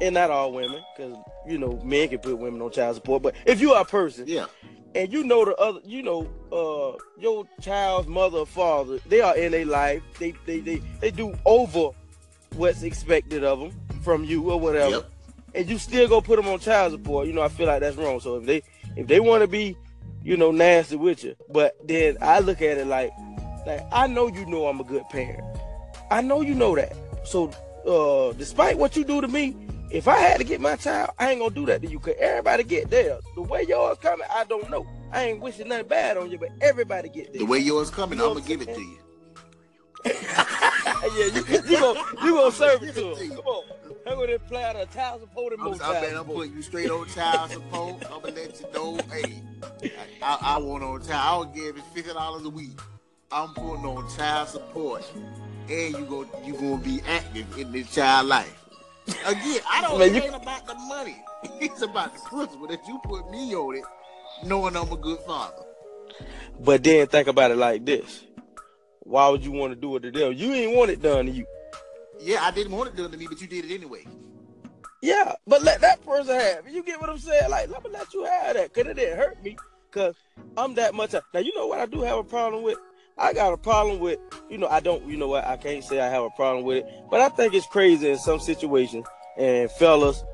[0.00, 3.36] and not all women, because you know men can put women on child support, but
[3.46, 4.46] if you are a person Yeah.
[4.96, 9.36] and you know the other, you know, uh, your child's mother or father, they are
[9.36, 10.02] in their life.
[10.18, 11.90] They they they they do over
[12.56, 13.70] what's expected of them
[14.02, 15.10] from you or whatever, Yep.
[15.54, 17.28] and you still go put them on child support.
[17.28, 18.18] You know, I feel like that's wrong.
[18.18, 18.62] So if they
[18.96, 19.76] if they want to be,
[20.24, 23.12] you know, nasty with you, but then I look at it like,
[23.66, 25.42] like I know you know I'm a good parent.
[26.10, 26.92] I know you know that.
[27.24, 27.50] So
[27.86, 29.56] uh, despite what you do to me,
[29.90, 32.00] if I had to get my child, I ain't gonna do that to you.
[32.00, 33.22] Cause everybody get theirs.
[33.36, 34.86] The way yours coming, I don't know.
[35.12, 37.38] I ain't wishing nothing bad on you, but everybody get theirs.
[37.38, 38.98] The way yours coming, You know I'm gonna I'm give it to you.
[40.04, 43.36] yeah, you you gonna you gonna serve it to him.
[43.36, 43.64] Come on,
[44.06, 46.62] I'm gonna apply the child support and I'm, more I child bet I'm putting you
[46.62, 48.04] straight on child support.
[48.10, 49.42] I'm gonna let you know, hey,
[50.22, 51.12] I, I, I want on child.
[51.12, 52.78] I'll give it fifty dollars a week.
[53.32, 55.04] I'm putting on child support,
[55.68, 58.64] and you go you gonna be active in this child life.
[59.26, 59.98] Again, I don't.
[59.98, 61.16] Man, it you- about the money.
[61.60, 63.84] It's about the principle that you put me on it,
[64.46, 65.62] knowing I'm a good father.
[66.60, 68.24] But then think about it like this:
[69.00, 70.32] Why would you want to do it to them?
[70.32, 71.46] You ain't want it done to you.
[72.20, 74.06] Yeah, I didn't want it done to me, but you did it anyway.
[75.02, 76.66] Yeah, but let that person have.
[76.68, 77.50] You get what I'm saying?
[77.50, 79.56] Like, let me let you have that, cause it didn't hurt me,
[79.90, 80.14] cause
[80.56, 81.12] I'm that much.
[81.12, 82.78] Now you know what I do have a problem with.
[83.16, 84.18] I got a problem with,
[84.50, 86.78] you know, I don't, you know what, I can't say I have a problem with
[86.78, 89.06] it, but I think it's crazy in some situations.
[89.38, 90.24] And fellas,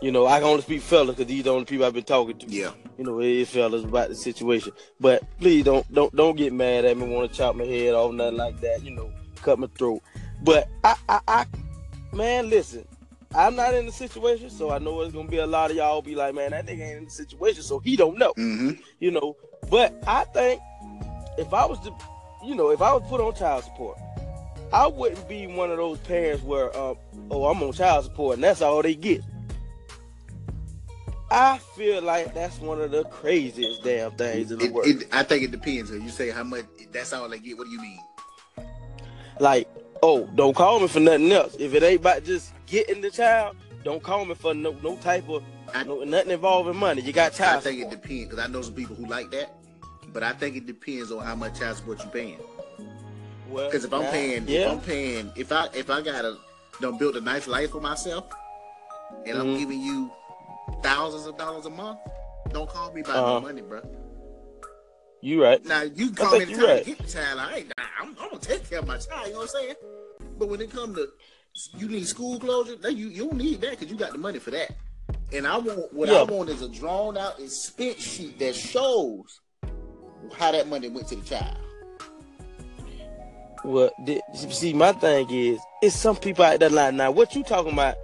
[0.00, 2.04] you know, I can only speak fellas because these are the only people I've been
[2.04, 2.46] talking to.
[2.46, 2.72] Yeah.
[2.96, 4.72] You know, it is fellas about the situation.
[4.98, 8.12] But please don't don't don't get mad at me, want to chop my head off,
[8.12, 8.82] nothing like that.
[8.82, 10.02] You know, cut my throat.
[10.42, 11.46] But I, I, I
[12.12, 12.86] man, listen,
[13.34, 16.02] I'm not in the situation, so I know it's gonna be a lot of y'all
[16.02, 18.32] be like, man, that nigga ain't in the situation, so he don't know.
[18.38, 18.80] Mm-hmm.
[18.98, 19.36] You know,
[19.70, 20.60] but I think
[21.38, 21.92] if I was to,
[22.44, 23.98] you know, if I was put on child support,
[24.72, 26.96] I wouldn't be one of those parents where, um,
[27.30, 29.22] oh, I'm on child support and that's all they get.
[31.32, 34.88] I feel like that's one of the craziest damn things in the It, world.
[34.88, 35.90] it, I think it depends.
[35.90, 36.64] You say how much.
[36.92, 37.56] That's all they get.
[37.56, 38.00] What do you mean?
[39.38, 39.68] like,
[40.02, 41.56] oh, don't call me for nothing else.
[41.58, 45.28] If it ain't about just getting the child, don't call me for no no type
[45.28, 47.00] of I- no, nothing involving money.
[47.02, 48.02] You got child I think it support.
[48.02, 49.54] depends because I know some people who like that,
[50.12, 52.38] but I think it depends on how much child support you're paying.
[53.48, 56.36] Well, Because if I'm paying, if I'm paying, if I if I gotta
[56.80, 58.30] done build a nice life for myself,
[59.26, 59.58] and I'm Mhm.
[59.58, 60.10] giving you
[60.82, 61.98] thousands of dollars a month,
[62.50, 63.34] don't call me about Uh-huh.
[63.34, 63.82] no money, bro.
[65.20, 65.62] You right.
[65.64, 66.84] Now you call me the time right.
[66.84, 67.40] to get the child.
[67.40, 67.72] I ain't.
[68.00, 69.26] I'm, I'm, gonna take care of my child.
[69.26, 69.74] You know what I'm saying?
[70.38, 71.08] But when it comes to
[71.76, 74.38] you need school closure, then you you don't need that because you got the money
[74.38, 74.70] for that.
[75.32, 76.20] And I want what yeah.
[76.20, 79.40] I want is a drawn out expense sheet that shows
[80.36, 81.56] how that money went to the child.
[83.64, 83.90] Well,
[84.34, 87.10] see, my thing is, it's some people out there like now.
[87.10, 87.96] What you talking about?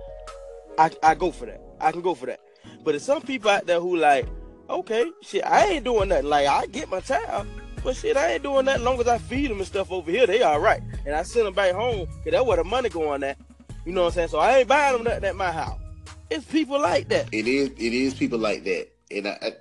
[0.78, 1.60] I I go for that.
[1.80, 2.40] I can go for that.
[2.84, 4.26] But it's some people out there who like,
[4.68, 6.26] okay, shit, I ain't doing nothing.
[6.26, 7.46] Like I get my child,
[7.82, 8.80] but shit, I ain't doing that.
[8.80, 10.82] Long as I feed them and stuff over here, they all right.
[11.06, 13.38] And I send them back home, cause that's where the money going at.
[13.84, 14.28] You know what I'm saying?
[14.28, 15.80] So I ain't buying them nothing at my house.
[16.28, 17.28] It's people like that.
[17.32, 17.70] It is.
[17.70, 19.52] It is people like that, and I, I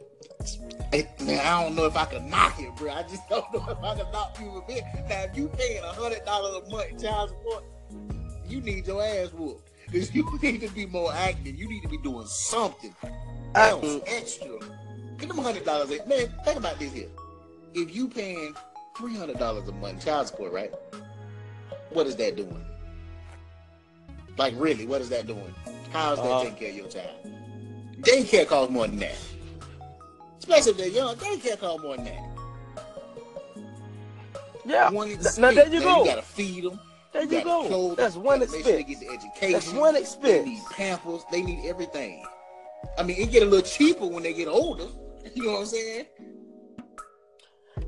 [1.22, 2.92] man, I don't know if I can knock it, bro.
[2.92, 4.84] I just don't know if I can knock you a bit.
[5.10, 7.64] Now, if you paying a hundred dollars a month child support,
[8.48, 9.70] you need your ass whooped.
[9.88, 11.56] Because you need to be more active.
[11.56, 12.96] You need to be doing something
[13.54, 14.60] else extra.
[15.18, 15.90] Get them hundred dollars.
[15.90, 17.10] Man, think about this here.
[17.74, 18.54] If you paying
[18.98, 20.74] three hundred dollars a month child support, right?
[21.92, 22.66] What is that doing?
[24.38, 25.54] Like really, what is that doing?
[25.92, 27.32] How's that uh, taking care of your child?
[28.02, 29.18] Daycare costs more than that.
[30.48, 32.22] Especially if they're young, daycare costs more than that.
[34.66, 34.90] Yeah.
[35.40, 36.04] Now there you go.
[36.04, 36.80] You gotta feed them.
[37.14, 37.96] There you, you go.
[37.96, 38.66] That's one expense.
[38.66, 39.52] Sure they get the education.
[39.54, 40.44] That's one expense.
[40.44, 41.22] They need pampers.
[41.32, 42.24] They need everything.
[42.98, 44.86] I mean, it get a little cheaper when they get older.
[45.34, 46.06] You know what I'm saying?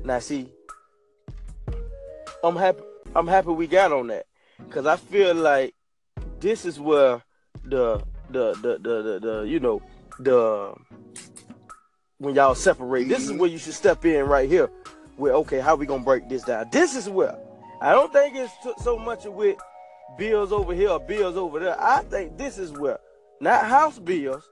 [0.04, 0.48] Now, see,
[2.42, 2.82] I'm happy.
[3.14, 4.26] I'm happy we got on that
[4.58, 5.74] because I feel like
[6.40, 7.22] this is where
[7.64, 9.80] the the the the the, the you know
[10.18, 10.74] the
[12.18, 13.02] when y'all separate.
[13.02, 13.10] Mm-hmm.
[13.10, 13.38] This is mm-hmm.
[13.38, 14.70] where you should step in right here.
[15.16, 16.66] Where okay, how we gonna break this down?
[16.70, 17.36] This is where
[17.80, 19.56] I don't think it's t- so much with
[20.16, 21.80] bills over here or bills over there.
[21.80, 22.98] I think this is where
[23.40, 24.48] not house bills,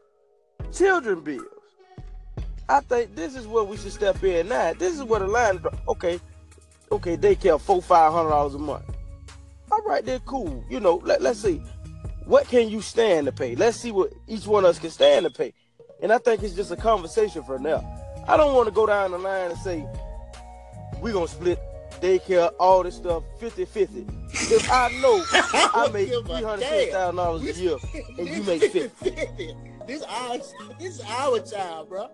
[0.73, 1.45] children bills.
[2.69, 4.73] I think this is where we should step in now.
[4.73, 5.61] This is where the line.
[5.87, 6.19] Okay,
[6.91, 8.85] okay, daycare four five hundred dollars a month.
[9.71, 10.65] All right, they're cool.
[10.69, 11.61] You know, let, let's see.
[12.25, 13.55] What can you stand to pay?
[13.55, 15.53] Let's see what each one of us can stand to pay.
[16.03, 17.85] And I think it's just a conversation for now.
[18.29, 19.87] I don't want to go down the line and say,
[21.01, 21.59] we're going to split
[22.01, 24.07] daycare, all this stuff 50 50.
[24.33, 27.77] If I know I make $350,000 a year
[28.19, 28.89] and you make 50.
[28.89, 29.55] 50.
[29.87, 30.39] This our,
[30.79, 32.11] this is our child, bro.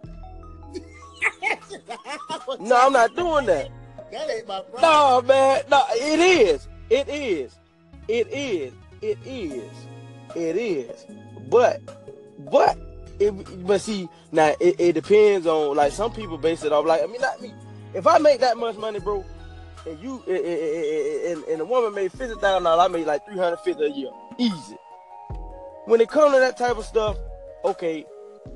[2.61, 3.71] no, I'm not doing that.
[4.11, 4.83] That ain't my problem.
[4.83, 5.62] No, man.
[5.71, 6.68] No, it is.
[6.90, 7.57] It is.
[8.09, 8.73] It is.
[9.01, 9.73] It is.
[10.37, 11.07] It is.
[11.49, 11.81] But,
[12.51, 12.79] but,
[13.23, 17.03] it, but see, now it, it depends on like some people base it off like
[17.03, 17.53] I mean not me.
[17.95, 19.25] If I make that much money, bro,
[19.87, 23.59] and you and, and a woman made fifty thousand dollars, I made like three hundred
[23.59, 24.77] fifty a year, easy.
[25.87, 27.17] When it comes to that type of stuff,
[27.65, 28.05] okay,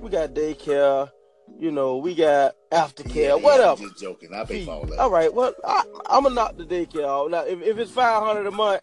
[0.01, 1.11] we got daycare,
[1.59, 3.83] you know, we got aftercare, yeah, whatever.
[3.83, 4.33] I'm just joking.
[4.33, 4.99] I pay for all that.
[4.99, 7.31] All right, well, I, am gonna knock the daycare off.
[7.31, 8.81] Now, if, if it's five hundred a month,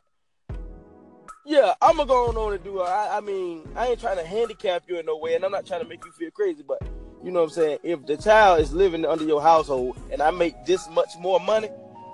[1.45, 2.85] yeah, I'm gonna go on and do it.
[2.85, 5.65] I, I mean, I ain't trying to handicap you in no way, and I'm not
[5.65, 6.81] trying to make you feel crazy, but
[7.23, 7.77] you know what I'm saying.
[7.83, 11.69] If the child is living under your household, and I make this much more money,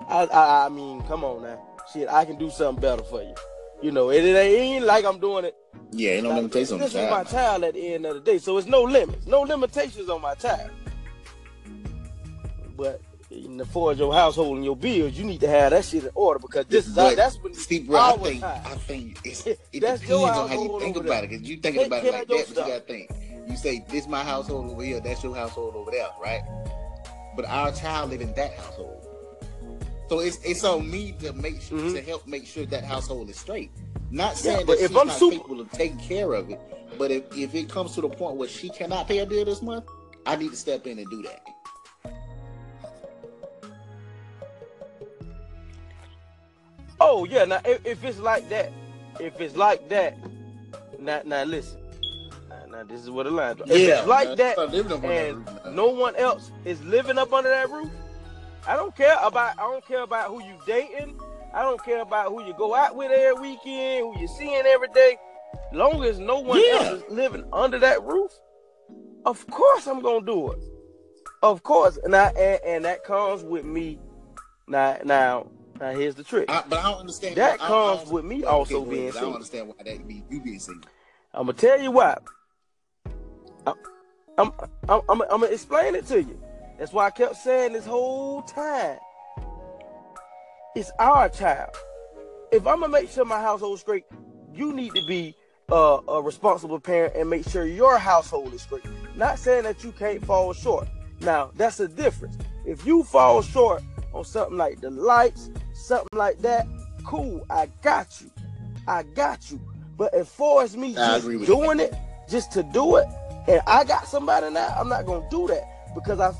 [0.08, 1.60] I, I, I mean, come on now,
[1.92, 3.34] shit, I can do something better for you.
[3.82, 5.56] You know, it, it ain't like I'm doing it.
[5.92, 6.94] Yeah, ain't no like, limitations on the child.
[6.94, 9.42] This is my child at the end of the day, so it's no limits, no
[9.42, 10.70] limitations on my child.
[12.76, 13.00] But
[13.44, 16.10] in far as your household and your bills, you need to have that shit in
[16.14, 18.62] order because this is how, that's when Steve, bro, I think time.
[18.64, 21.30] I think it's, it depends on how you think about it.
[21.30, 23.10] Cause you think about it like that, but you gotta think.
[23.48, 26.42] You say this my household over here, that's your household over there, right?
[27.36, 29.06] But our child live in that household.
[30.08, 31.94] So it's it's on me to make sure mm-hmm.
[31.94, 33.70] to help make sure that household is straight.
[34.10, 36.60] Not saying yeah, that if I'm not super- capable of taking care of it,
[36.98, 39.62] but if, if it comes to the point where she cannot pay a bill this
[39.62, 39.84] month,
[40.26, 41.42] I need to step in and do that.
[47.00, 48.72] Oh yeah, now if, if it's like that,
[49.18, 50.18] if it's like that,
[50.98, 51.80] now now listen.
[52.48, 53.56] Now, now this is what the line.
[53.66, 57.90] If it's like that, and that no one else is living up under that roof,
[58.66, 61.18] I don't care about I don't care about who you dating.
[61.52, 64.88] I don't care about who you go out with every weekend, who you seeing every
[64.94, 65.16] day.
[65.72, 66.74] Long as no one yeah.
[66.74, 68.30] else is living under that roof,
[69.24, 70.58] of course I'm gonna do it.
[71.42, 73.98] Of course, and I and, and that comes with me.
[74.68, 75.48] Now, now,
[75.80, 76.50] now here's the trick.
[76.50, 77.36] I, but I don't understand.
[77.36, 79.18] That comes with me also being single.
[79.18, 80.90] I don't understand why that be you being single.
[81.32, 82.18] I'm gonna tell you why.
[83.66, 83.74] I'm,
[84.38, 84.52] I'm,
[84.88, 86.40] I'm, I'm, I'm gonna explain it to you.
[86.78, 88.98] That's why I kept saying this whole time.
[90.74, 91.70] It's our child.
[92.52, 94.04] If I'm gonna make sure my household straight,
[94.54, 95.34] you need to be
[95.70, 98.84] uh, a responsible parent and make sure your household is straight.
[99.16, 100.88] Not saying that you can't fall short.
[101.20, 102.36] Now that's the difference.
[102.64, 106.66] If you fall short on something like the lights, something like that,
[107.04, 107.44] cool.
[107.50, 108.30] I got you.
[108.86, 109.60] I got you.
[109.96, 111.94] But as far as me I just doing it,
[112.28, 113.06] just to do it,
[113.48, 115.64] and I got somebody now, I'm not gonna do that
[115.94, 116.32] because I,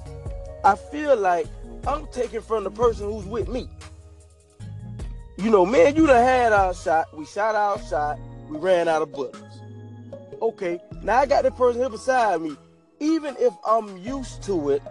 [0.64, 1.46] I feel like
[1.86, 3.68] I'm taking from the person who's with me.
[5.36, 7.16] You know, man, you done had our shot.
[7.16, 8.18] We shot our shot.
[8.48, 9.38] We ran out of bullets.
[10.42, 12.56] Okay, now I got the person here beside me.
[12.98, 14.82] Even if I'm used to it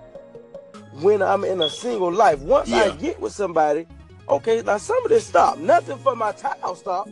[1.02, 3.86] when I'm in a single life, once I get with somebody,
[4.30, 5.58] okay, now some of this stop.
[5.58, 7.10] Nothing for my child stop.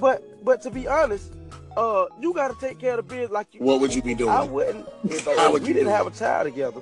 [0.00, 1.32] But but to be honest,
[1.76, 3.60] uh, you gotta take care of the business like you.
[3.60, 4.30] What would you be doing?
[4.30, 6.80] I wouldn't if, if would we you didn't have a child together,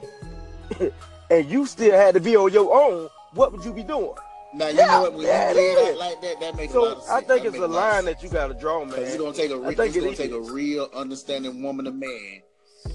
[1.31, 3.09] and you still had to be on your own.
[3.33, 4.13] What would you be doing?
[4.55, 5.15] Now you Yeah, know what?
[5.15, 5.93] When yeah, you lay it it is.
[5.93, 7.11] out like that, that makes a lot So of sense.
[7.11, 8.17] I think That it's a line sense.
[8.17, 8.89] that you gotta draw, man.
[8.91, 11.87] Because it's gonna take a I re- it's it gonna take a real understanding woman
[11.87, 12.41] or man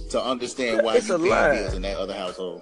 [0.10, 1.52] to understand why It's you pay lie.
[1.62, 2.62] bills in that other household.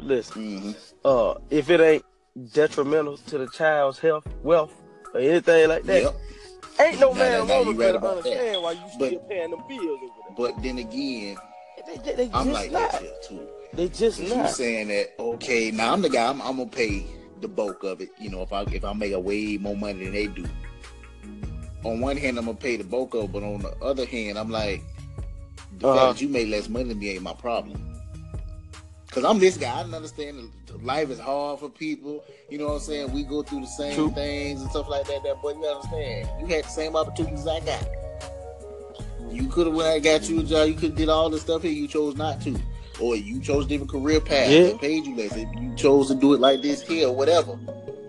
[0.00, 0.70] Listen, hmm
[1.04, 2.04] uh, if it ain't
[2.52, 4.72] detrimental to the child's health, wealth,
[5.14, 6.16] or anything like that, Yep.
[6.80, 8.62] ain't no man now, or now, woman you right better about that.
[8.62, 11.36] why you But- still paying them bills over But then again.
[11.86, 12.92] They, they, they I'm like not.
[12.92, 13.46] that too.
[13.72, 14.50] They just Cause you not.
[14.50, 15.70] saying that okay?
[15.70, 16.28] Now I'm the guy.
[16.28, 17.06] I'm, I'm gonna pay
[17.40, 18.10] the bulk of it.
[18.18, 20.44] You know, if I if I make a way more money than they do.
[21.84, 24.38] On one hand, I'm gonna pay the bulk of, it, but on the other hand,
[24.38, 24.82] I'm like,
[25.78, 26.06] the Uh-huh.
[26.08, 27.87] fact that you make less money than me ain't my problem.
[29.18, 29.80] Cause I'm this guy.
[29.80, 32.24] I don't understand life is hard for people.
[32.48, 33.12] You know what I'm saying?
[33.12, 34.12] We go through the same True.
[34.12, 35.24] things and stuff like that.
[35.24, 36.28] That, but you understand?
[36.38, 37.84] You had the same opportunities I got.
[39.28, 40.68] You could have when I got you a job.
[40.68, 41.72] You could have did all the stuff here.
[41.72, 42.60] You chose not to,
[43.00, 44.62] or you chose different career path Yeah.
[44.68, 45.34] that paid you less.
[45.34, 47.58] If you chose to do it like this here, or whatever.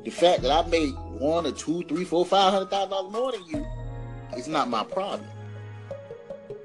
[0.05, 3.31] The fact that I made one or two, three, four, five hundred thousand dollars more
[3.31, 3.65] than you,
[4.33, 5.27] it's not my problem.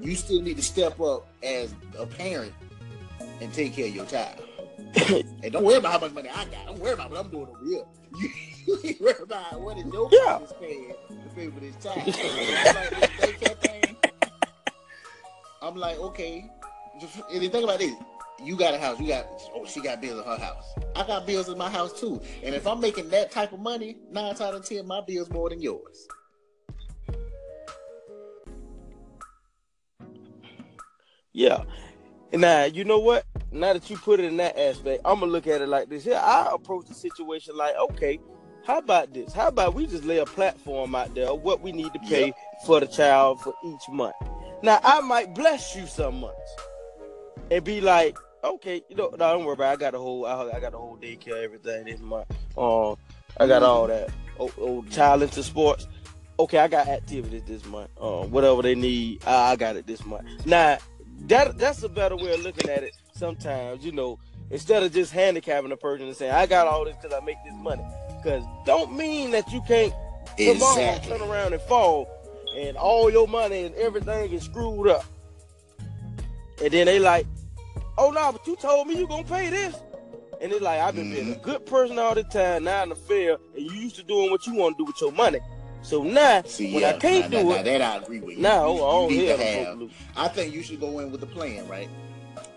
[0.00, 2.52] You still need to step up as a parent
[3.44, 4.42] and take care of your child.
[5.42, 6.66] and don't worry about how much money I got.
[6.66, 7.84] Don't worry about what I'm doing over here.
[8.66, 10.38] You, ain't worry about what is your Yeah.
[10.38, 11.98] is paying to pay for this child.
[12.00, 13.96] I'm like, thing,
[15.60, 16.50] I'm like, okay.
[17.30, 17.92] And the thing about this,
[18.42, 18.98] you got a house.
[18.98, 20.64] You got oh, she got bills in her house.
[20.96, 22.22] I got bills in my house too.
[22.42, 25.28] And if I'm making that type of money, nine times out of ten, my bills
[25.28, 26.08] more than yours.
[31.34, 31.64] Yeah.
[32.32, 33.26] And now you know what?
[33.54, 36.04] Now that you put it in that aspect, I'm gonna look at it like this.
[36.04, 38.18] Yeah, I approach the situation like, okay,
[38.66, 39.32] how about this?
[39.32, 42.32] How about we just lay a platform out there of what we need to pay
[42.66, 44.16] for the child for each month?
[44.62, 46.50] Now I might bless you some months
[47.48, 49.70] and be like, okay, you know, no, don't worry about.
[49.70, 49.74] It.
[49.74, 52.26] I got a whole, I, I got a whole daycare, everything this month.
[52.58, 52.96] Um,
[53.36, 54.10] I got all that.
[54.40, 55.86] Oh, oh, child into sports.
[56.40, 57.90] Okay, I got activities this month.
[58.00, 60.26] Um, whatever they need, I, I got it this month.
[60.44, 60.78] Now
[61.26, 62.96] that that's a better way of looking at it.
[63.16, 64.18] Sometimes, you know,
[64.50, 67.36] instead of just handicapping a person and saying, "I got all this because I make
[67.44, 67.84] this money,"
[68.20, 69.92] because don't mean that you can't
[70.36, 71.12] tomorrow Exactly.
[71.18, 72.08] turn around and fall,
[72.56, 75.04] and all your money and everything is screwed up.
[76.60, 77.24] And then they like,
[77.98, 79.76] "Oh no, but you told me you gonna pay this."
[80.40, 81.42] And it's like I've been being a Mhm.
[81.42, 82.64] good person all the time.
[82.64, 85.00] Now in the fair, and you used to doing what you want to do with
[85.00, 85.38] your money.
[85.82, 88.18] So now, See, when yeah, I can't now, do now, it, now that I agree
[88.18, 88.42] with you.
[88.42, 89.78] now you, I don't you to have.
[90.16, 91.88] I think you should go in with a plan, right?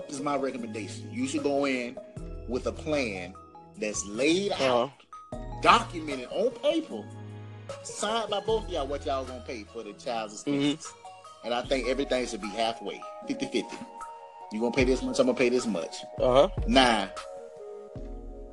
[0.10, 1.10] Is my recommendation.
[1.12, 1.98] You should go in
[2.48, 3.34] with a plan
[3.78, 4.92] that's laid out,
[5.34, 5.38] Uh-huh.
[5.62, 7.04] documented on paper,
[7.84, 10.86] signed by both of y'all what y'all gonna pay for the child's expenses.
[10.86, 11.46] Mm-hmm.
[11.46, 13.66] And I think everything should be halfway, 50-50.
[14.54, 15.98] You gonna pay this much, I'm gonna pay this much.
[16.20, 16.50] Uh huh.
[16.68, 17.10] Now,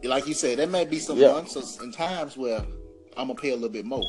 [0.02, 1.32] like you said, there may be some Yeah.
[1.32, 2.58] months and times where
[3.16, 4.04] I'm gonna pay a little bit more.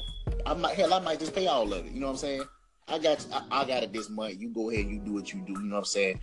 [0.46, 1.92] I might hell, I might just pay all of it.
[1.92, 2.44] You know what I'm saying?
[2.88, 4.40] I got I, I got it this month.
[4.40, 5.54] You go ahead, you do what you do.
[5.54, 6.20] You know what I'm saying?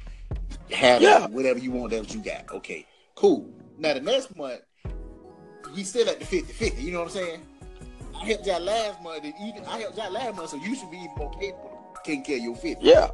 [0.73, 1.27] Have Yeah.
[1.29, 2.51] whatever you want, that's what you got.
[2.53, 3.49] Okay, cool.
[3.79, 4.61] Now the next month,
[5.75, 6.83] we still at the 50-50.
[6.83, 7.41] You know what I'm saying?
[8.15, 10.91] I helped y'all last month, and even I helped y'all last month, so you should
[10.91, 12.85] be even more capable of taking care of your 50.
[12.85, 13.09] Yeah.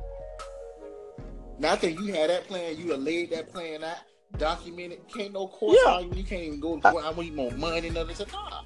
[1.58, 3.96] Now I think you had that plan, you have laid that plan out,
[4.36, 5.00] documented.
[5.12, 6.00] Can't no court Yeah.
[6.00, 7.04] You can't even go to court.
[7.04, 8.32] I want more money and other stuff.
[8.32, 8.62] Nah,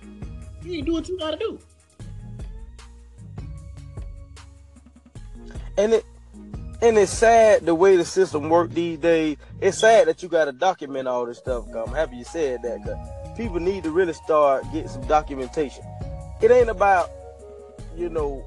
[0.62, 1.58] you ain't do what you gotta do.
[5.78, 6.04] and it
[6.82, 9.36] and it's sad the way the system work these days.
[9.60, 11.64] It's sad that you got to document all this stuff.
[11.74, 15.84] I'm happy you said that because people need to really start getting some documentation.
[16.42, 17.08] It ain't about
[17.96, 18.44] you know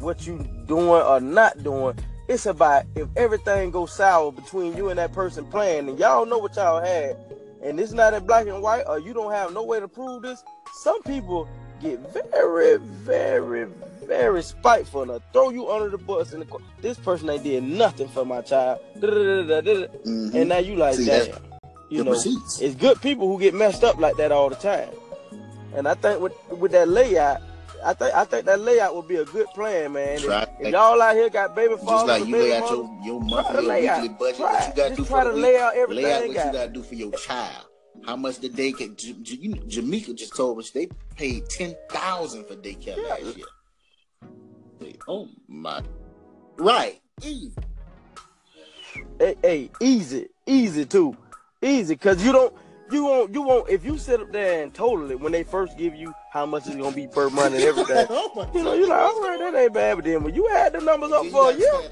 [0.00, 1.96] what you doing or not doing.
[2.28, 6.38] It's about if everything goes sour between you and that person playing, and y'all know
[6.38, 7.16] what y'all had,
[7.62, 10.22] and it's not in black and white, or you don't have no way to prove
[10.22, 10.42] this.
[10.82, 11.48] Some people
[11.80, 13.66] get very, very,
[14.04, 16.32] very spiteful and throw you under the bus.
[16.32, 16.44] And
[16.80, 18.80] this person ain't did nothing for my child.
[18.98, 20.36] Mm-hmm.
[20.36, 21.36] And now you like, See, damn.
[21.88, 22.60] You know, receipts.
[22.60, 24.90] it's good people who get messed up like that all the time.
[25.74, 27.42] And I think with with that layout,
[27.84, 30.16] I think I think that layout would be a good plan, man.
[30.16, 33.20] If, if y'all out here got baby fathers, just like you lay out your, your
[33.20, 35.76] monthly or weekly budget, try, what you got to do try for to lay out
[35.76, 36.04] everything.
[36.04, 37.65] Lay out what you got to do for your child.
[38.06, 38.96] How much did they get?
[38.96, 43.08] J- J- Jamaica just told us they paid ten thousand for daycare yeah.
[43.08, 43.46] last year.
[45.08, 45.82] Oh my!
[46.56, 47.52] Right, easy.
[49.18, 51.16] Hey, hey, easy, easy too,
[51.60, 51.96] easy.
[51.96, 52.54] Cause you don't
[52.92, 55.76] you won't you won't if you sit up there and total it when they first
[55.76, 58.06] give you how much it's gonna be per month and everything.
[58.10, 59.96] oh you know, you're like, all right, that ain't bad.
[59.96, 61.82] But then when you add the numbers up for you,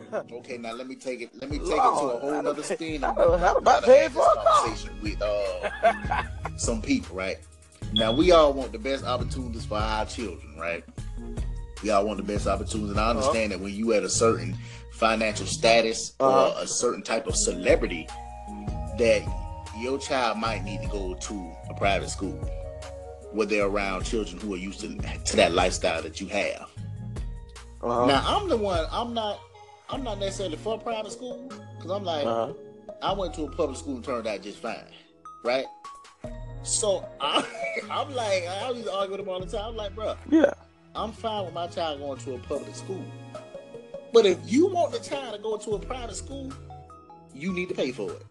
[0.32, 1.30] okay, now let me take it.
[1.40, 3.02] Let me take Lord, it to a whole other spin.
[3.02, 6.24] How about paying for a conversation with uh,
[6.56, 7.38] some people, right?
[7.92, 10.84] Now we all want the best opportunities for our children, right?
[11.82, 13.10] We all want the best opportunities, and I uh-huh.
[13.10, 13.58] understand uh-huh.
[13.58, 14.56] that when you at a certain
[14.92, 16.52] financial status uh-huh.
[16.58, 18.06] or a certain type of celebrity,
[18.98, 19.22] that
[19.78, 22.38] your child might need to go to a private school
[23.32, 26.68] where they're around children who are used to, to that lifestyle that you have.
[27.82, 28.06] Uh-huh.
[28.06, 28.86] Now I'm the one.
[28.90, 29.40] I'm not.
[29.92, 32.54] I'm not necessarily for private school because I'm like, uh-huh.
[33.02, 34.86] I went to a public school and turned out just fine,
[35.44, 35.66] right?
[36.62, 37.44] So I,
[37.90, 39.68] am like, I always argue with them all the time.
[39.68, 40.54] I'm like, bro, yeah,
[40.94, 43.04] I'm fine with my child going to a public school,
[44.14, 46.50] but if you want the child to go to a private school,
[47.34, 48.22] you need to pay for it.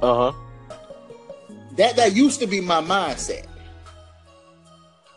[0.00, 0.76] Uh huh.
[1.72, 3.46] That that used to be my mindset.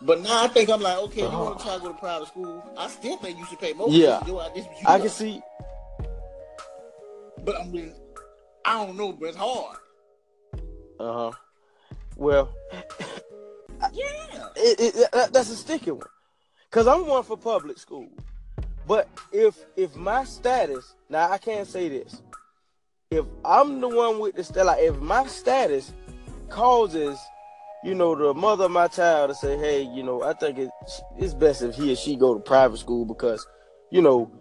[0.02, 2.28] But now I think I'm like, okay, you want to try to go to private
[2.28, 2.64] school?
[2.78, 3.90] I still think you should pay more.
[3.90, 5.42] Yeah, I, I can see.
[7.50, 7.94] But I mean,
[8.64, 9.78] I don't know, but it's hard.
[11.00, 11.32] Uh huh.
[12.16, 12.54] Well,
[13.92, 14.06] yeah,
[14.56, 16.06] it, it, that, that's a sticky one.
[16.70, 18.08] Cause I'm one for public school,
[18.88, 22.22] but if if my status now I can't say this,
[23.10, 25.92] if I'm the one with the like if my status
[26.50, 27.18] causes,
[27.84, 30.70] you know, the mother of my child to say, hey, you know, I think
[31.18, 33.48] it's best if he or she go to private school because,
[33.90, 34.32] you know,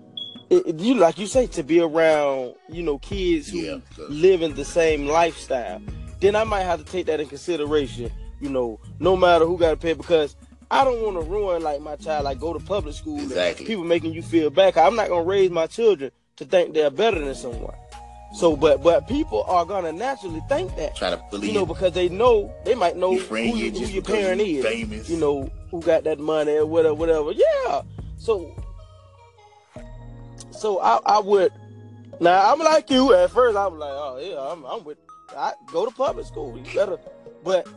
[0.51, 4.55] it, you like you say to be around, you know, kids who yeah, live in
[4.55, 5.81] the same lifestyle.
[6.21, 8.11] Then I might have to take that in consideration.
[8.41, 10.37] You know, no matter who got to pay because
[10.71, 13.21] I don't want to ruin like my child, like go to public school.
[13.21, 13.67] Exactly.
[13.67, 14.77] people making you feel bad.
[14.77, 17.75] I'm not gonna raise my children to think they're better than someone.
[18.35, 20.95] So, but but people are gonna naturally think that.
[20.95, 21.53] Try to believe.
[21.53, 24.65] You know, because they know they might know who, you, who your parent is.
[24.65, 25.09] Famous.
[25.09, 27.33] You know, who got that money or whatever, whatever.
[27.33, 27.83] Yeah.
[28.19, 28.55] So,
[30.51, 31.53] so I, I would.
[32.21, 33.15] Now I'm like you.
[33.15, 34.99] At first, I'm like, oh yeah, I'm, I'm with.
[35.37, 36.57] I go to public school.
[36.57, 36.99] You better.
[37.45, 37.69] But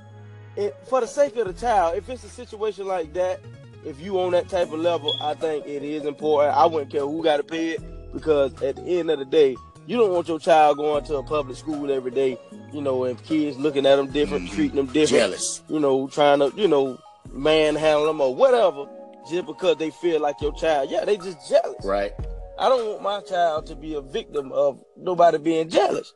[0.56, 3.40] it, for the sake of the child, if it's a situation like that,
[3.86, 6.56] if you on that type of level, I think it is important.
[6.56, 9.56] I wouldn't care who got to pay it because at the end of the day,
[9.88, 12.38] you don't want your child going to a public school every day,
[12.72, 14.56] you know, and kids looking at them different, mm-hmm.
[14.56, 17.00] treating them different, jealous, you know, trying to, you know,
[17.32, 18.86] manhandle them or whatever,
[19.30, 20.90] just because they feel like your child.
[20.92, 21.84] Yeah, they just jealous.
[21.84, 22.14] Right.
[22.60, 26.14] I don't want my child to be a victim of nobody being jealous.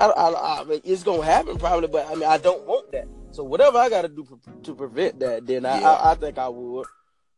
[0.00, 3.08] I, I, I mean, it's gonna happen probably, but I mean, I don't want that.
[3.30, 4.26] So whatever I got to do
[4.62, 5.74] to prevent that, then yeah.
[5.74, 6.86] I, I, I think I would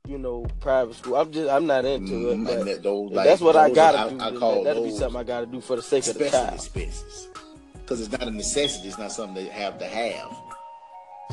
[0.09, 1.17] you know, private school.
[1.17, 2.65] I'm just I'm not into mm, it.
[2.65, 4.37] That, those, like, that's what I gotta I, do.
[4.37, 6.55] I call that'll be something I gotta do for the sake of the child.
[6.55, 7.29] Expenses.
[7.75, 8.89] Because it's not a necessity.
[8.89, 10.35] It's not something they have to have.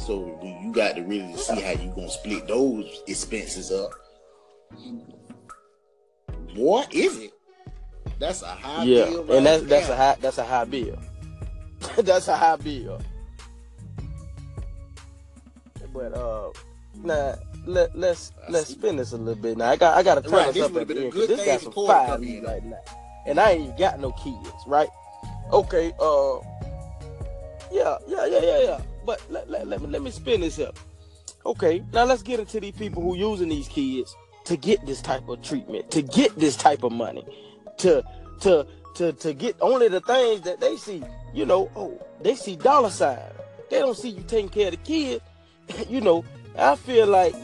[0.05, 3.91] So you got to really see how you gonna split those expenses up.
[6.55, 7.33] What is it?
[8.17, 9.23] That's a high yeah, bill.
[9.25, 10.97] Right and that's that's a high that's a high bill.
[11.97, 13.01] that's a high bill.
[15.93, 16.51] But uh,
[17.03, 17.35] now
[17.65, 19.69] let let's let's spin this a little bit now.
[19.69, 21.61] I got I got to turn right, this up at the end because this got
[21.61, 22.79] some fire in right now,
[23.25, 24.89] and I ain't got no kids, right?
[25.51, 26.39] Okay, uh,
[27.71, 28.81] yeah, yeah, yeah, yeah, yeah.
[29.05, 30.77] But let, let, let me let me spin this up.
[31.45, 34.15] Okay, now let's get into these people who using these kids
[34.45, 37.25] to get this type of treatment, to get this type of money,
[37.77, 38.03] to
[38.41, 38.65] to
[38.95, 41.03] to to get only the things that they see.
[41.33, 43.19] You know, oh, they see dollar sign.
[43.69, 45.21] They don't see you taking care of the kid.
[45.89, 46.23] you know,
[46.57, 47.35] I feel like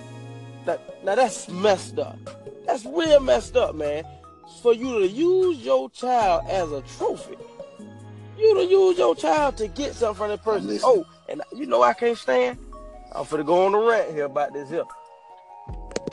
[0.66, 2.18] that now that's messed up.
[2.66, 4.06] That's real messed up, man.
[4.62, 7.36] For you to use your child as a trophy.
[8.38, 10.80] You to use your child to get something from that person.
[10.84, 12.58] Oh, and you know I can't stand.
[13.14, 14.84] I'm finna go on the rant here about this here.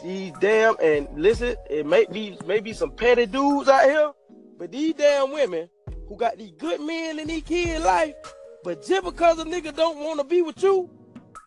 [0.02, 4.12] These damn and listen, it may be maybe some petty dudes out here,
[4.58, 5.68] but these damn women
[6.08, 8.14] who got these good men in these kids' life,
[8.64, 10.88] but just because a nigga don't want to be with you,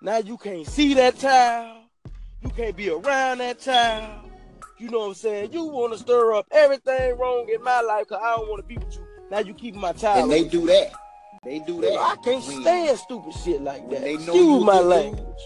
[0.03, 1.83] Now you can't see that child.
[2.41, 4.31] You can't be around that child.
[4.79, 5.53] You know what I'm saying?
[5.53, 8.67] You want to stir up everything wrong in my life because I don't want to
[8.67, 9.05] be with you.
[9.29, 10.23] Now you keep my child.
[10.23, 10.91] And they do that.
[11.43, 11.93] They do that.
[11.93, 14.01] I can't stand stupid shit like that.
[14.01, 15.41] They know Excuse my language.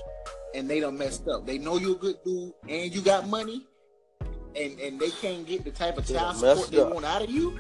[0.56, 1.46] And they don't messed up.
[1.46, 3.66] They know you're a good dude and you got money.
[4.56, 7.60] And, and they can't get the type of child support they want out of you.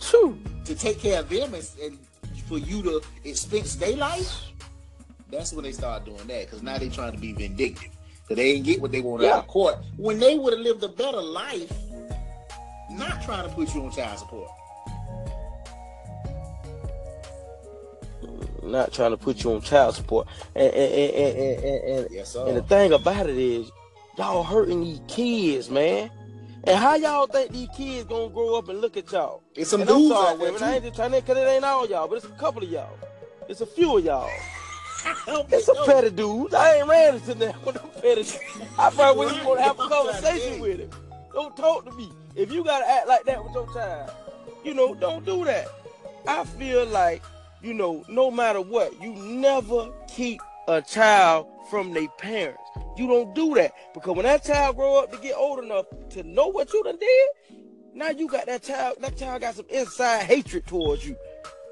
[0.00, 0.36] True.
[0.64, 1.98] To take care of them and, and
[2.48, 4.34] for you to expense their life.
[5.30, 7.90] That's when they start doing that because now they're trying to be vindictive.
[8.22, 9.34] Because they didn't get what they wanted yeah.
[9.34, 9.76] out of court.
[9.96, 11.72] When they would have lived a better life,
[12.90, 14.50] not trying to put you on child support.
[18.66, 20.26] Not trying to put you on child support.
[20.54, 23.70] And, and, and, and, and, yes, and the thing about it is,
[24.18, 26.10] y'all hurting these kids, man.
[26.64, 29.42] And how y'all think these kids gonna grow up and look at y'all?
[29.54, 30.52] It's some dudes out there.
[30.60, 32.68] I ain't just trying to, cause it ain't all y'all, but it's a couple of
[32.68, 32.98] y'all.
[33.48, 34.30] It's a few of y'all.
[35.28, 36.52] It's a petty dude.
[36.52, 38.24] I ain't ran into them with a petty.
[38.78, 40.90] I probably wouldn't want to have a conversation with him.
[41.32, 42.10] Don't talk to me.
[42.34, 44.10] If you gotta act like that with your child,
[44.64, 45.68] you know, don't do that.
[46.26, 47.22] I feel like,
[47.66, 52.62] you know, no matter what, you never keep a child from their parents.
[52.96, 56.22] You don't do that because when that child grow up to get old enough to
[56.22, 57.28] know what you done did,
[57.92, 58.98] now you got that child.
[59.00, 61.16] That child got some inside hatred towards you.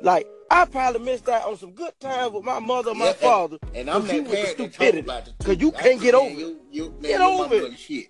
[0.03, 3.13] Like I probably missed out on some good times with my mother and my yeah,
[3.13, 3.59] father.
[3.75, 6.57] And, I'm that parent stupidity because you can't get over it.
[6.73, 7.79] You, get over it.
[7.79, 8.09] Shit.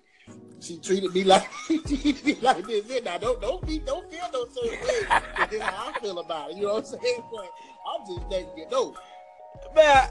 [0.59, 3.03] She treated me like she treated me like this.
[3.03, 5.47] Now don't don't be don't feel no certain way.
[5.49, 6.57] This how I feel about it.
[6.57, 7.23] You know what I'm saying?
[7.31, 7.51] But
[7.87, 8.95] I'm just letting you know.
[9.75, 10.09] Man,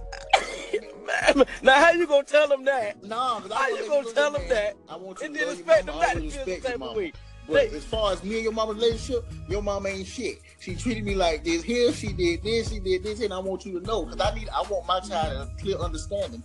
[1.07, 3.03] man, now how you gonna tell them that?
[3.03, 4.77] Nah, how you gonna tell them that?
[4.89, 7.13] I want you and then expect them not to feel the same way.
[7.47, 10.39] But as far as me and your mama's relationship, your mama ain't shit.
[10.61, 11.63] She treated me like this.
[11.63, 14.35] Here she did this, she did this, and I want you to know because I
[14.35, 16.43] need, I want my child a clear understanding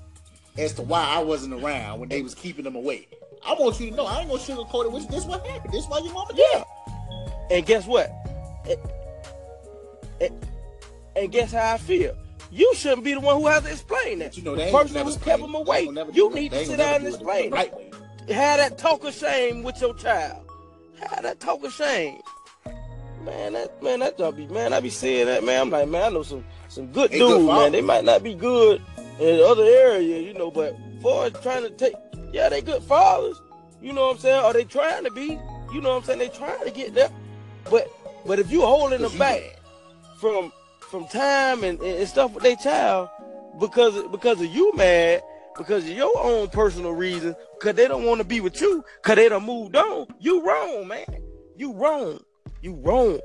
[0.58, 3.08] as to why I wasn't around when they was keeping them away.
[3.46, 4.92] I want you to know I ain't gonna sugarcoat it.
[4.92, 5.74] With this what happened.
[5.74, 6.46] This why your mama did.
[6.54, 6.64] Yeah.
[7.52, 8.12] And guess what?
[11.20, 12.16] And guess how I feel.
[12.52, 14.36] You shouldn't be the one who has to explain that.
[14.38, 15.84] You know, the person who kept them away.
[16.14, 17.52] You need to sit down and explain.
[17.52, 17.74] Right.
[18.30, 20.46] Have that talk of shame with your child.
[21.00, 22.20] Have that talk of shame.
[23.24, 24.74] Man, that man, that don't be man.
[24.74, 25.62] I be seeing that man.
[25.62, 27.72] I'm like, man, I know some some good dudes, good man.
[27.72, 28.82] They might not be good
[29.20, 31.94] in other areas, you know, but for trying to take,
[32.32, 33.42] yeah, they good fathers.
[33.82, 34.44] You know what I'm saying?
[34.44, 35.40] Are they trying to be?
[35.74, 36.20] You know what I'm saying?
[36.20, 37.10] They trying to get there.
[37.70, 37.92] But
[38.26, 39.42] but if you holding them back
[40.20, 40.52] from
[40.90, 43.10] from time and, and stuff with their child
[43.60, 45.22] because because of you mad,
[45.58, 49.16] because of your own personal reasons, because they don't want to be with you, because
[49.16, 51.06] they done moved on, you wrong, man.
[51.58, 52.20] You wrong.
[52.62, 53.20] You wrong.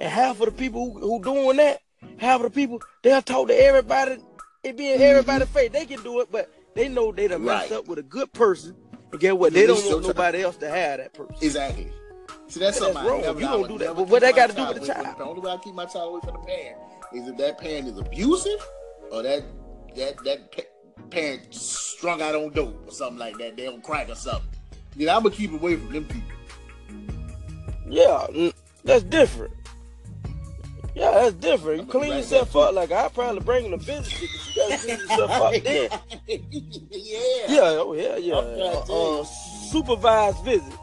[0.00, 1.80] And half of the people who, who doing that,
[2.18, 4.18] half of the people, they'll talk to everybody,
[4.62, 5.02] it being mm-hmm.
[5.02, 5.70] everybody's face.
[5.70, 7.60] They can do it, but they know they done right.
[7.60, 8.74] messed up with a good person.
[9.12, 9.52] And get what?
[9.52, 11.36] They don't want nobody else to have that person.
[11.40, 11.92] Exactly.
[12.48, 13.20] See, that's something that's wrong.
[13.20, 13.94] Never, you don't do that.
[13.94, 15.18] But what they got to do with the child?
[15.18, 16.78] The only way I keep my child away from the parent
[17.14, 18.66] is if that parent is abusive
[19.10, 19.44] or that
[19.96, 20.66] that that
[21.10, 23.56] parent strung out on dope or something like that.
[23.56, 24.48] They don't crack or something.
[24.96, 26.30] Know, I'm gonna keep away from them people.
[27.88, 28.50] Yeah,
[28.84, 29.52] that's different.
[30.94, 31.80] Yeah, that's different.
[31.80, 32.74] You clean yourself up.
[32.74, 35.90] Like I probably bring them a visit you gotta clean yourself up then.
[36.28, 37.18] yeah.
[37.48, 37.60] Yeah.
[37.80, 38.16] Oh yeah.
[38.16, 38.34] Yeah.
[38.34, 40.76] Uh, uh, supervised visits.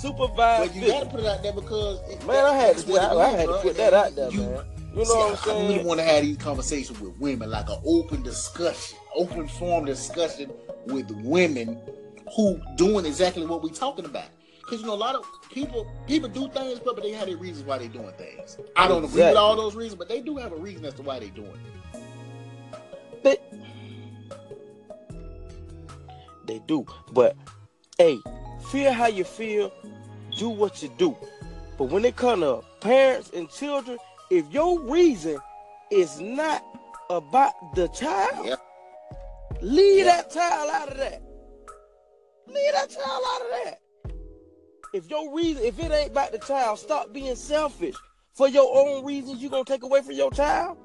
[0.00, 0.72] Supervised.
[0.72, 0.98] But you visits.
[0.98, 2.94] gotta put it out there because it, man, I had to.
[2.94, 4.64] I, I, had to put that out there, you, man.
[4.90, 5.66] You know see, what I'm saying?
[5.66, 9.84] I really want to have these conversations with women, like an open discussion, open form
[9.84, 10.50] discussion
[10.86, 11.78] with women
[12.34, 14.28] who doing exactly what we're talking about.
[14.60, 17.36] Because you know, a lot of people people do things, but, but they have their
[17.36, 18.58] reasons why they're doing things.
[18.76, 19.22] I don't exactly.
[19.22, 21.28] agree with all those reasons, but they do have a reason as to why they're
[21.30, 23.22] doing it.
[23.22, 23.38] They,
[26.46, 26.86] they do.
[27.12, 27.36] But
[27.98, 28.18] hey,
[28.70, 29.72] feel how you feel,
[30.36, 31.16] do what you do.
[31.78, 33.98] But when it comes to parents and children,
[34.30, 35.38] if your reason
[35.90, 36.64] is not
[37.10, 38.60] about the child, yep.
[39.62, 40.30] leave yep.
[40.30, 41.22] that child out of that.
[42.46, 43.80] Leave that child out of that.
[44.94, 47.94] If your reason, if it ain't about the child, stop being selfish.
[48.32, 50.78] For your own reasons, you gonna take away from your child.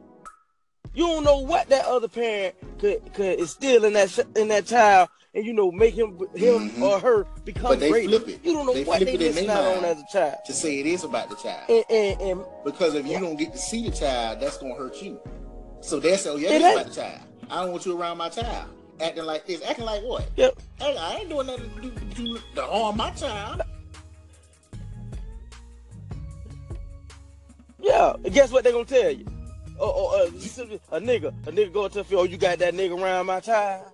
[0.96, 5.10] You don't know what that other parent could could instill in that in that child,
[5.34, 6.84] and you know make him him mm-hmm.
[6.84, 8.08] or her become but they great.
[8.08, 8.40] Flip it.
[8.44, 10.38] You don't know they what they missing out on as a child.
[10.46, 13.52] To say it is about the child, and, and, and because if you don't get
[13.54, 15.20] to see the child, that's gonna hurt you.
[15.82, 17.22] So that's oh yeah, it's about the child.
[17.50, 18.70] I don't want you around my child
[19.02, 19.64] acting like this.
[19.64, 20.30] Acting like what?
[20.36, 20.58] Yep.
[20.80, 23.62] Hey, I ain't doing nothing to, do, to harm my child.
[27.80, 29.26] Yeah, and guess what they're gonna tell you?
[29.80, 32.20] oh, oh, uh, a nigga, a nigga going to feel.
[32.20, 33.88] Oh, you got that nigga around my child.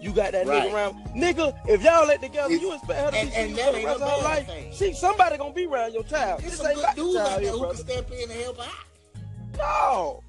[0.00, 0.70] You got that Right.
[0.70, 1.68] nigga around, nigga.
[1.68, 4.00] If y'all let together, It's- you expect her to and- be and that ain't rest
[4.00, 4.46] of life.
[4.46, 4.72] thing.
[4.72, 6.40] See, somebody gonna be around your child.
[6.40, 7.82] There's This some good like dudes out there here, who can brother.
[7.82, 8.66] step in and help out.
[9.58, 10.22] No,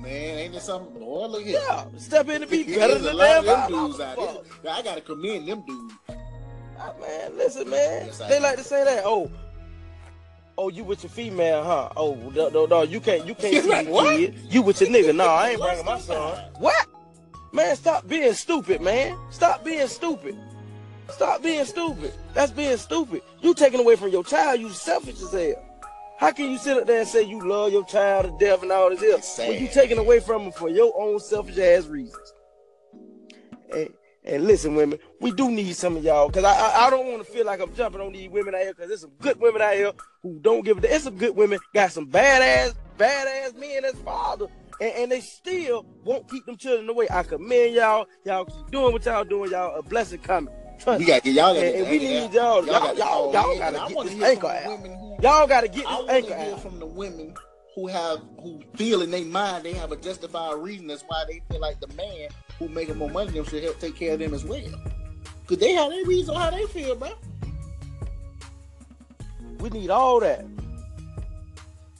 [0.00, 0.98] Man, ain't there something?
[0.98, 1.60] Boy, look here.
[1.68, 4.72] yeah, step in to be better than lot them dudes out there.
[4.72, 5.94] I gotta commend them dudes.
[6.78, 8.06] Ah, man, listen, man.
[8.06, 8.42] Yes, they do.
[8.42, 9.04] like to say that.
[9.06, 9.30] Oh,
[10.58, 11.88] oh, you with your female, huh?
[11.96, 14.16] Oh, no, no, no you can't, you can't see like, what?
[14.16, 14.34] kid.
[14.50, 15.14] You with your nigga?
[15.14, 16.36] No, I ain't bringing my son.
[16.58, 16.86] What?
[17.52, 19.16] Man, stop being stupid, man.
[19.30, 20.38] Stop being stupid.
[21.10, 22.12] Stop being stupid.
[22.32, 23.22] That's being stupid.
[23.42, 24.60] You taking away from your child.
[24.60, 25.62] You selfish as hell.
[26.18, 28.72] How can you sit up there and say you love your child to death and
[28.72, 32.32] all this else when you taking away from them for your own selfish ass reasons?
[33.74, 33.92] And,
[34.24, 37.26] and listen, women, we do need some of y'all because I, I I don't want
[37.26, 39.60] to feel like I'm jumping on these women out here because there's some good women
[39.60, 39.92] out here
[40.22, 40.80] who don't give a.
[40.80, 44.46] There's some good women got some badass badass men as father,
[44.82, 47.06] and, and they still won't keep them children away.
[47.10, 48.06] I commend y'all.
[48.24, 49.50] Y'all keep doing what y'all doing.
[49.50, 50.52] Y'all a blessing coming.
[50.80, 51.10] Trust We me.
[51.12, 54.04] got y'all gotta And- and we get need y'all- y'all- gotta y'all- y'all gotta get
[54.04, 55.22] this anchor out.
[55.22, 56.60] Y'all got to get I this want to anchor hear out.
[56.62, 57.34] from the women
[57.76, 61.40] who have who feel in their mind they have a justified reason that's why they
[61.50, 62.28] feel like the man
[62.58, 64.60] who making more money than them should help take care of them as well.
[65.46, 67.10] Cause they have their reason how they feel, bro.
[69.60, 70.44] We need all that.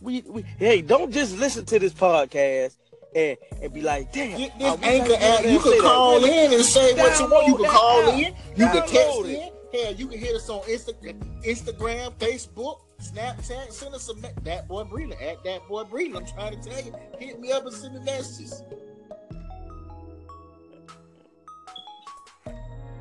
[0.03, 2.77] We, we hey, don't just listen to this podcast
[3.15, 4.37] and and be like, damn.
[4.37, 5.45] Get this anchor app.
[5.45, 7.47] You can call Women, in and say what you want.
[7.47, 8.15] You Download can call app.
[8.19, 8.35] in.
[8.57, 9.31] You can text Download in.
[9.31, 9.53] it.
[9.73, 13.73] Hell, you can hit us on Insta- Instagram, Facebook, Snapchat.
[13.73, 16.17] Send us a me- that boy Breland at that boy Breland.
[16.17, 16.93] I'm trying to tell you.
[17.19, 18.63] Hit me up and send me messages.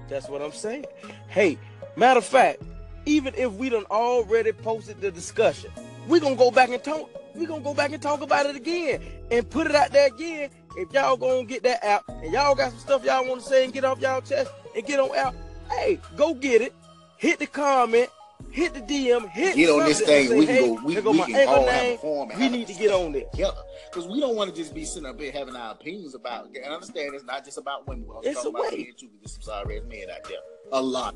[0.07, 0.85] That's what I'm saying.
[1.29, 1.57] Hey,
[1.95, 2.61] matter of fact,
[3.05, 5.71] even if we done already posted the discussion,
[6.11, 7.09] we gonna go back and talk.
[7.33, 9.01] We gonna go back and talk about it again
[9.31, 10.49] and put it out there again.
[10.75, 13.63] If y'all gonna get that app and y'all got some stuff y'all want to say
[13.63, 15.33] and get off y'all chest and get on out,
[15.69, 16.73] hey, go get it.
[17.17, 18.09] Hit the comment,
[18.49, 20.37] hit the DM, hit Get on this thing.
[20.37, 20.81] We can hey, go.
[20.83, 21.97] We, go we can all have a name.
[21.99, 22.31] forum.
[22.37, 23.25] We need to get on there.
[23.31, 26.47] together because we don't want to just be sitting up here having our opinions about.
[26.47, 28.05] And understand it's not just about women.
[28.07, 28.77] We're It's talking a about way.
[28.83, 29.09] men too.
[29.21, 30.37] There's some sorry ass men out there.
[30.73, 31.15] A lot.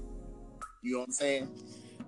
[0.82, 1.50] You know what I'm saying?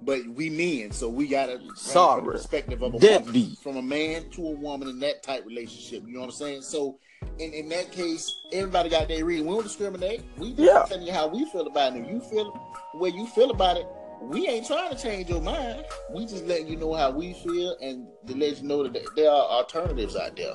[0.08, 4.30] But we men, so we gotta from the perspective of a woman, from a man
[4.30, 6.04] to a woman in that type relationship.
[6.08, 6.62] You know what I'm saying?
[6.62, 6.98] So
[7.40, 9.46] in, in that case, everybody got their reason.
[9.48, 10.22] We don't discriminate.
[10.38, 10.86] We just Yeah.
[10.88, 12.06] telling you how we feel about it.
[12.06, 12.58] If you feel
[12.94, 13.86] the way you feel about it,
[14.22, 15.84] we ain't trying to change your mind.
[16.10, 19.30] We just letting you know how we feel and to let you know that there
[19.30, 20.54] are alternatives out there.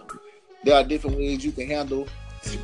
[0.65, 2.09] There are different ways you can handle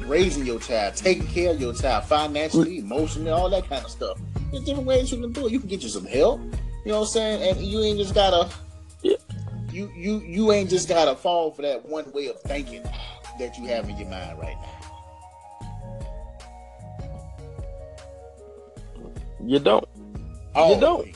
[0.06, 4.18] raising your child, taking care of your child financially, emotionally, all that kind of stuff.
[4.50, 5.52] There's different ways you can do it.
[5.52, 6.40] You can get you some help.
[6.88, 7.58] You know what I'm saying?
[7.58, 8.48] And you ain't just gotta
[9.02, 9.16] Yeah.
[9.70, 12.82] you you you ain't just gotta fall for that one way of thinking
[13.38, 14.78] that you have in your mind right now.
[19.44, 19.84] You don't.
[20.54, 21.08] All the don't.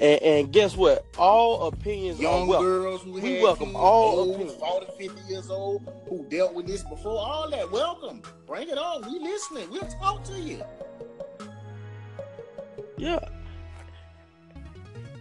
[0.00, 1.04] And, and guess what?
[1.16, 2.66] All opinions are young welcome.
[2.66, 4.58] girls who We welcome all old, opinions.
[4.58, 7.70] 40, 50 years old, who dealt with this before, all that.
[7.70, 8.22] Welcome.
[8.48, 9.08] Bring it on.
[9.08, 9.70] We listening.
[9.70, 10.60] We'll talk to you.
[12.98, 13.20] Yeah.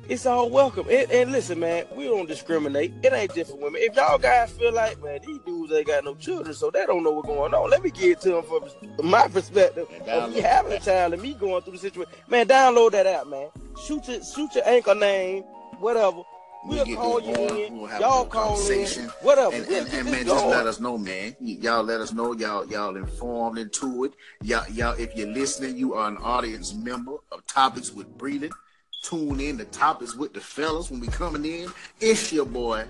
[0.09, 0.87] It's all welcome.
[0.89, 2.91] And, and listen, man, we don't discriminate.
[3.03, 3.79] It ain't just for women.
[3.83, 7.03] If y'all guys feel like, man, these dudes ain't got no children, so they don't
[7.03, 7.69] know what's going on.
[7.69, 11.21] Let me get it to them from my perspective of me having a child and
[11.21, 12.11] me going through the situation.
[12.27, 13.49] Man, download that app, man.
[13.85, 15.43] Shoot your shoot your anchor name,
[15.77, 16.23] whatever.
[16.65, 17.59] We'll get call you going.
[17.59, 17.77] in.
[17.79, 18.87] We'll Y'all call in.
[19.21, 19.55] Whatever.
[19.55, 21.35] And, and, and man, just let us know, man.
[21.39, 22.33] Y'all let us know.
[22.33, 24.13] Y'all y'all informed into it.
[24.41, 28.53] Y'all y'all if you're listening, you are an audience member of Topics with Breland.
[29.01, 31.69] Tune in to Topics with the fellas when we coming in.
[31.99, 32.85] It's your boy.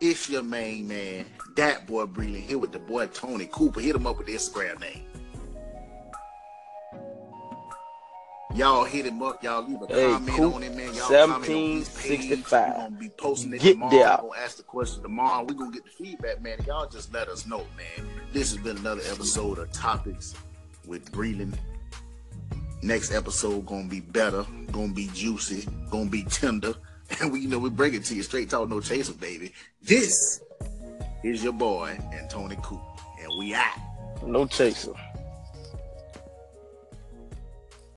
[0.00, 1.24] It's your main man,
[1.56, 3.80] that boy Breland here with the boy Tony Cooper.
[3.80, 5.04] Hit him up with the Instagram name.
[8.54, 9.42] Y'all hit him up.
[9.42, 10.94] Y'all leave a Hey, comment on it, man.
[10.94, 11.40] Y'all comment on
[11.78, 12.30] his page.
[12.30, 12.68] 1765.
[12.68, 13.90] We're gonna be posting it Get tomorrow.
[13.90, 14.08] there.
[14.22, 15.44] We're gonna ask the question tomorrow.
[15.48, 16.58] We're gonna get the feedback, man.
[16.66, 18.06] Y'all just let us know, man.
[18.32, 20.34] This has been another episode of Topics
[20.86, 21.54] with Breland.
[22.82, 26.74] Next episode gonna be better, gonna be juicy, gonna be tender.
[27.20, 29.52] And we you know we bring it to you straight talk, no chaser, baby.
[29.80, 30.42] This
[31.22, 32.80] is your boy and Tony Coop.
[33.22, 33.78] And we out.
[34.24, 34.92] No chaser.